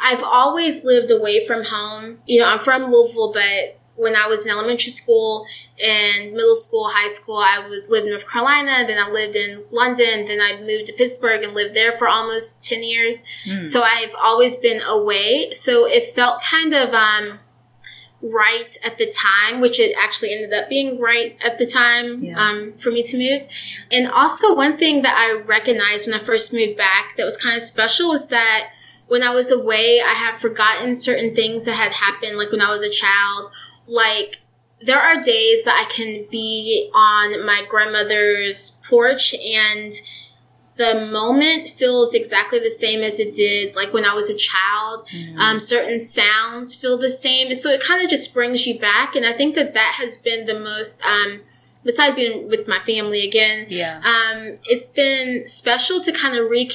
[0.03, 2.19] I've always lived away from home.
[2.27, 5.47] You know, I'm from Louisville, but when I was in elementary school
[5.83, 8.85] and middle school, high school, I would live in North Carolina.
[8.87, 10.27] Then I lived in London.
[10.27, 13.23] Then I moved to Pittsburgh and lived there for almost 10 years.
[13.47, 13.67] Mm.
[13.67, 15.51] So I've always been away.
[15.53, 17.39] So it felt kind of um,
[18.23, 22.39] right at the time, which it actually ended up being right at the time yeah.
[22.39, 23.49] um, for me to move.
[23.91, 27.57] And also, one thing that I recognized when I first moved back that was kind
[27.57, 28.70] of special was that
[29.09, 32.70] when I was away, I had forgotten certain things that had happened, like when I
[32.70, 33.51] was a child.
[33.87, 34.39] Like,
[34.81, 39.93] there are days that I can be on my grandmother's porch and
[40.77, 45.07] the moment feels exactly the same as it did like when I was a child.
[45.09, 45.39] Mm-hmm.
[45.39, 47.55] Um, certain sounds feel the same.
[47.55, 49.14] so it kind of just brings you back.
[49.14, 51.41] And I think that that has been the most, um,
[51.85, 53.99] besides being with my family again, yeah.
[53.99, 56.70] um, it's been special to kind of re-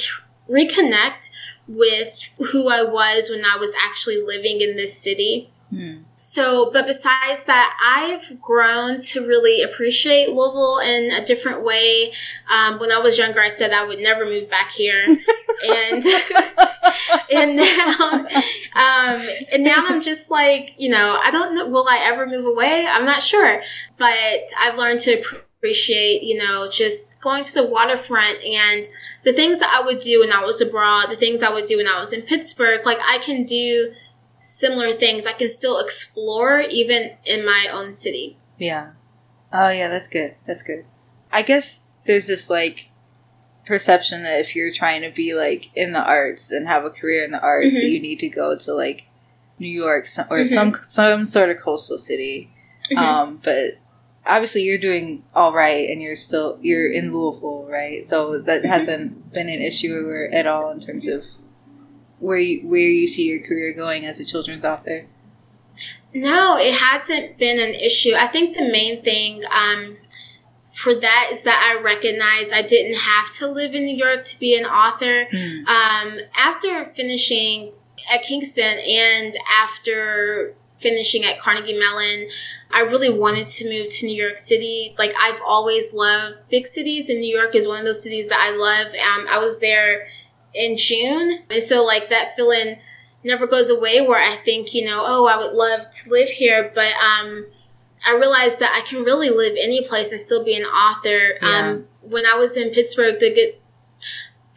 [0.50, 1.32] reconnect
[1.68, 5.50] with who I was when I was actually living in this city.
[5.74, 6.04] Mm.
[6.20, 12.12] So, but besides that, I've grown to really appreciate Louisville in a different way.
[12.50, 15.06] Um, when I was younger, I said I would never move back here,
[15.70, 16.04] and
[17.32, 18.26] and now,
[18.74, 22.46] um, and now I'm just like, you know, I don't know, will I ever move
[22.46, 22.88] away?
[22.90, 23.62] I'm not sure,
[24.00, 24.16] but
[24.60, 25.24] I've learned to
[25.60, 28.86] appreciate, you know, just going to the waterfront and
[29.24, 31.78] the things that I would do when I was abroad, the things I would do
[31.78, 32.86] when I was in Pittsburgh.
[32.86, 33.94] Like I can do
[34.40, 38.38] similar things I can still explore even in my own city.
[38.58, 38.92] Yeah.
[39.52, 40.36] Oh yeah, that's good.
[40.46, 40.86] That's good.
[41.32, 42.90] I guess there's this like
[43.66, 47.24] perception that if you're trying to be like in the arts and have a career
[47.24, 47.88] in the arts, mm-hmm.
[47.88, 49.08] you need to go to like
[49.60, 50.54] New York or mm-hmm.
[50.54, 52.52] some some sort of coastal city.
[52.92, 52.98] Mm-hmm.
[52.98, 53.80] Um, but
[54.26, 58.04] obviously you're doing all right and you're still you're in Louisville, right?
[58.04, 58.70] So that mm-hmm.
[58.70, 61.26] hasn't been an issue at all in terms of
[62.20, 65.06] where you, where you see your career going as a children's author?
[66.14, 68.14] No, it hasn't been an issue.
[68.18, 69.98] I think the main thing um,
[70.64, 74.40] for that is that I recognize I didn't have to live in New York to
[74.40, 75.26] be an author.
[75.26, 75.68] Mm.
[75.68, 77.74] Um, after finishing
[78.14, 82.28] at Kingston and after finishing at Carnegie Mellon,
[82.72, 84.96] I really wanted to move to New York City.
[84.98, 88.40] Like I've always loved big cities, and New York is one of those cities that
[88.40, 88.88] I love.
[88.88, 90.08] Um, I was there
[90.58, 91.40] in June.
[91.50, 92.78] And so like that feeling
[93.24, 96.72] never goes away where I think, you know, oh, I would love to live here,
[96.74, 97.46] but um
[98.06, 101.38] I realized that I can really live any place and still be an author.
[101.42, 101.72] Yeah.
[101.72, 103.54] Um when I was in Pittsburgh, the good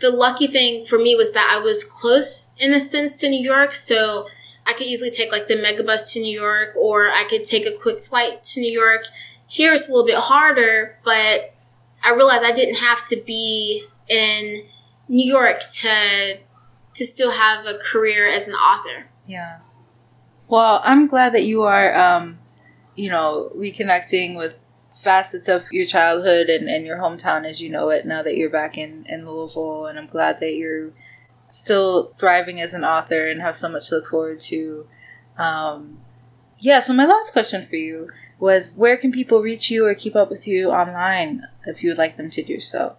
[0.01, 3.43] the lucky thing for me was that I was close in a sense to New
[3.43, 4.27] York, so
[4.67, 7.77] I could easily take like the megabus to New York or I could take a
[7.77, 9.03] quick flight to New York.
[9.47, 11.55] Here it's a little bit harder, but
[12.05, 14.63] I realized I didn't have to be in
[15.11, 16.39] New York to
[16.95, 19.09] to still have a career as an author.
[19.27, 19.59] Yeah.
[20.49, 22.39] Well, I'm glad that you are, um,
[22.95, 24.61] you know, reconnecting with
[25.03, 28.51] facets of your childhood and, and your hometown as you know it now that you're
[28.51, 29.87] back in, in Louisville.
[29.87, 30.93] And I'm glad that you're
[31.49, 34.87] still thriving as an author and have so much to look forward to.
[35.39, 36.01] Um,
[36.59, 40.15] yeah, so my last question for you was where can people reach you or keep
[40.15, 42.97] up with you online if you would like them to do so?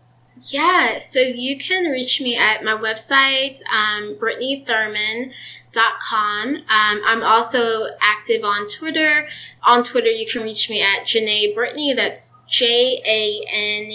[0.50, 6.56] Yeah, so you can reach me at my website, um, BrittanyThurman.com.
[6.56, 9.28] Um, I'm also active on Twitter.
[9.68, 11.94] On Twitter, you can reach me at Janee Brittany.
[11.94, 13.92] That's J A N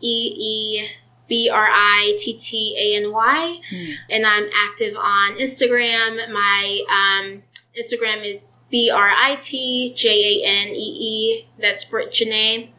[0.00, 0.88] E
[1.28, 3.60] B R I T T A N Y.
[3.68, 3.90] Hmm.
[4.08, 6.32] And I'm active on Instagram.
[6.32, 7.42] My um,
[7.78, 11.46] Instagram is B R I T J A N E E.
[11.58, 12.70] That's Brit Janee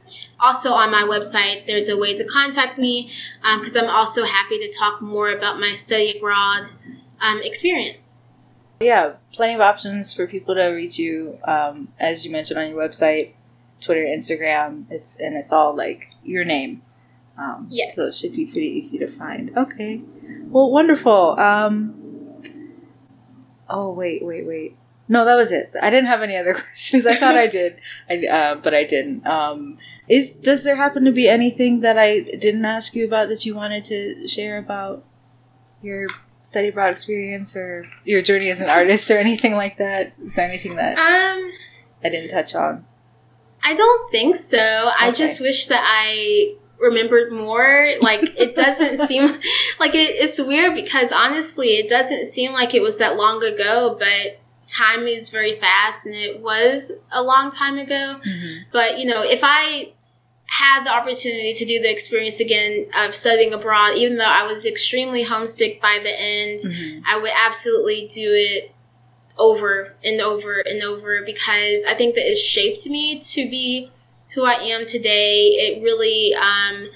[0.41, 3.11] also on my website, there's a way to contact me
[3.41, 6.67] because um, I'm also happy to talk more about my study abroad
[7.21, 8.27] um, experience.
[8.79, 11.37] Yeah, plenty of options for people to reach you.
[11.43, 13.33] Um, as you mentioned on your website,
[13.81, 14.85] Twitter, Instagram.
[14.89, 16.83] It's and it's all like your name.
[17.37, 17.95] Um, yes.
[17.95, 19.55] So it should be pretty easy to find.
[19.57, 20.03] Okay.
[20.47, 21.39] Well, wonderful.
[21.39, 22.41] Um,
[23.69, 24.75] oh wait, wait, wait.
[25.11, 25.73] No, that was it.
[25.81, 27.05] I didn't have any other questions.
[27.05, 29.27] I thought I did, I, uh, but I didn't.
[29.27, 33.45] Um, is does there happen to be anything that I didn't ask you about that
[33.45, 35.03] you wanted to share about
[35.81, 36.07] your
[36.43, 40.13] study abroad experience or your journey as an artist or anything like that?
[40.23, 41.51] Is there anything that um
[42.01, 42.85] I didn't touch on?
[43.65, 44.57] I don't think so.
[44.57, 45.07] Okay.
[45.07, 47.89] I just wish that I remembered more.
[48.01, 49.25] Like it doesn't seem
[49.77, 53.97] like it, it's weird because honestly, it doesn't seem like it was that long ago,
[53.99, 54.40] but
[54.71, 58.19] time is very fast and it was a long time ago.
[58.25, 58.63] Mm-hmm.
[58.71, 59.93] But, you know, if I
[60.47, 64.65] had the opportunity to do the experience again of studying abroad, even though I was
[64.65, 67.03] extremely homesick by the end, mm-hmm.
[67.07, 68.73] I would absolutely do it
[69.37, 73.87] over and over and over because I think that it shaped me to be
[74.35, 75.47] who I am today.
[75.47, 76.89] It really um,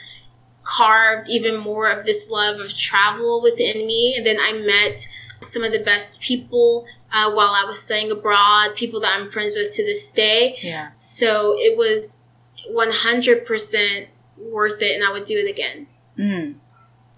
[0.64, 4.16] carved even more of this love of travel within me.
[4.18, 5.08] And then I met
[5.42, 9.56] some of the best people uh, while I was studying abroad, people that I'm friends
[9.56, 10.58] with to this day.
[10.62, 10.92] Yeah.
[10.96, 12.24] So it was
[12.72, 15.88] 100% worth it and I would do it again.
[16.18, 16.56] Mm.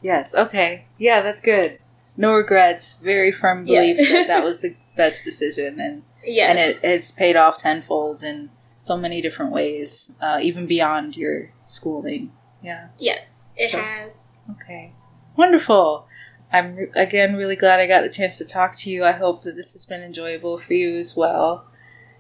[0.02, 0.36] Yes.
[0.36, 0.86] Okay.
[0.98, 1.80] Yeah, that's good.
[2.16, 2.96] No regrets.
[2.96, 4.20] Very firm belief yeah.
[4.20, 6.50] that that was the best decision, and yes.
[6.50, 8.50] and it has paid off tenfold in
[8.82, 12.32] so many different ways, uh, even beyond your schooling.
[12.64, 12.88] Yeah.
[12.98, 14.40] Yes, it so, has.
[14.50, 14.94] Okay.
[15.36, 16.07] Wonderful.
[16.52, 19.04] I'm re- again really glad I got the chance to talk to you.
[19.04, 21.66] I hope that this has been enjoyable for you as well.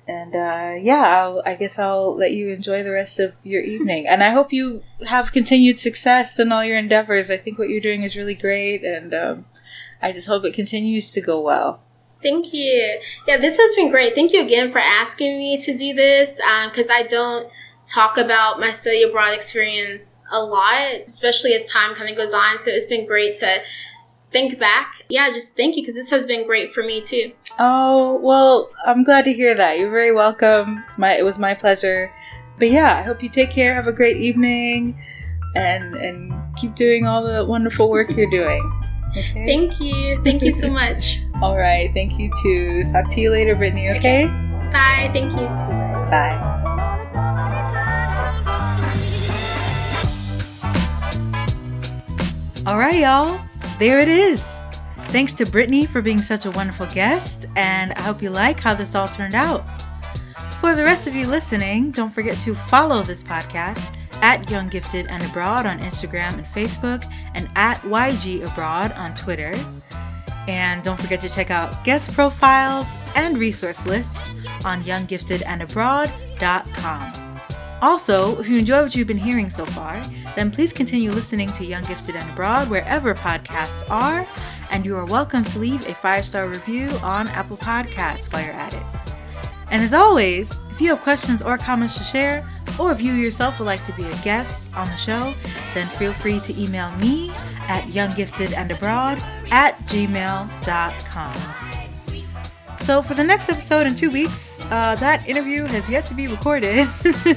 [0.08, 4.08] And uh, yeah, I'll, I guess I'll let you enjoy the rest of your evening.
[4.08, 7.30] And I hope you have continued success in all your endeavors.
[7.30, 9.46] I think what you're doing is really great, and um,
[10.02, 11.82] I just hope it continues to go well.
[12.24, 13.00] Thank you.
[13.28, 14.16] Yeah, this has been great.
[14.16, 17.52] Thank you again for asking me to do this because um, I don't
[17.86, 22.58] talk about my study abroad experience a lot, especially as time kind of goes on.
[22.58, 23.62] So it's been great to
[24.38, 25.04] think back.
[25.10, 27.32] Yeah, just thank you because this has been great for me too.
[27.60, 29.80] Oh, well, I'm glad to hear that.
[29.80, 30.84] You're very welcome.
[30.86, 32.14] It's my it was my pleasure.
[32.60, 33.74] But yeah, I hope you take care.
[33.74, 35.00] Have a great evening
[35.56, 38.62] and and keep doing all the wonderful work you're doing.
[39.12, 39.46] Okay?
[39.48, 40.22] Thank you.
[40.24, 41.20] Thank you so much.
[41.42, 41.92] all right.
[41.94, 42.84] Thank you too.
[42.92, 44.26] Talk to you later, Brittany, okay?
[44.26, 44.70] okay.
[44.72, 45.10] Bye.
[45.14, 45.48] Thank you.
[46.12, 46.44] Bye.
[52.68, 53.47] All right, y'all.
[53.80, 54.60] There it is.
[55.10, 58.74] Thanks to Brittany for being such a wonderful guest, and I hope you like how
[58.74, 59.64] this all turned out.
[60.60, 65.06] For the rest of you listening, don't forget to follow this podcast at Young Gifted
[65.08, 67.06] and Abroad on Instagram and Facebook,
[67.36, 69.54] and at YG Abroad on Twitter.
[70.48, 74.32] And don't forget to check out guest profiles and resource lists
[74.66, 77.27] on younggiftedandabroad.com.
[77.82, 80.02] Also, if you enjoy what you've been hearing so far,
[80.36, 84.26] then please continue listening to Young Gifted and Abroad wherever podcasts are,
[84.72, 88.52] and you are welcome to leave a five star review on Apple Podcasts while you're
[88.52, 88.84] at it.
[89.70, 92.50] And as always, if you have questions or comments to share,
[92.80, 95.34] or if you yourself would like to be a guest on the show,
[95.74, 97.30] then feel free to email me
[97.68, 99.20] at younggiftedandabroad
[99.52, 101.77] at gmail.com.
[102.88, 106.30] So for the next episode in two weeks, uh, that interview has yet to be
[106.30, 106.88] recorded.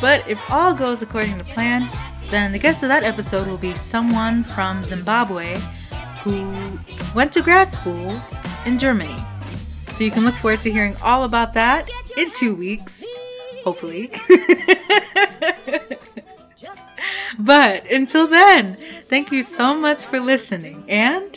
[0.00, 1.90] but if all goes according to plan,
[2.30, 5.58] then the guest of that episode will be someone from Zimbabwe
[6.22, 6.78] who
[7.16, 8.22] went to grad school
[8.64, 9.16] in Germany.
[9.90, 13.02] So you can look forward to hearing all about that in two weeks,
[13.64, 14.12] hopefully.
[17.40, 21.36] but until then, thank you so much for listening and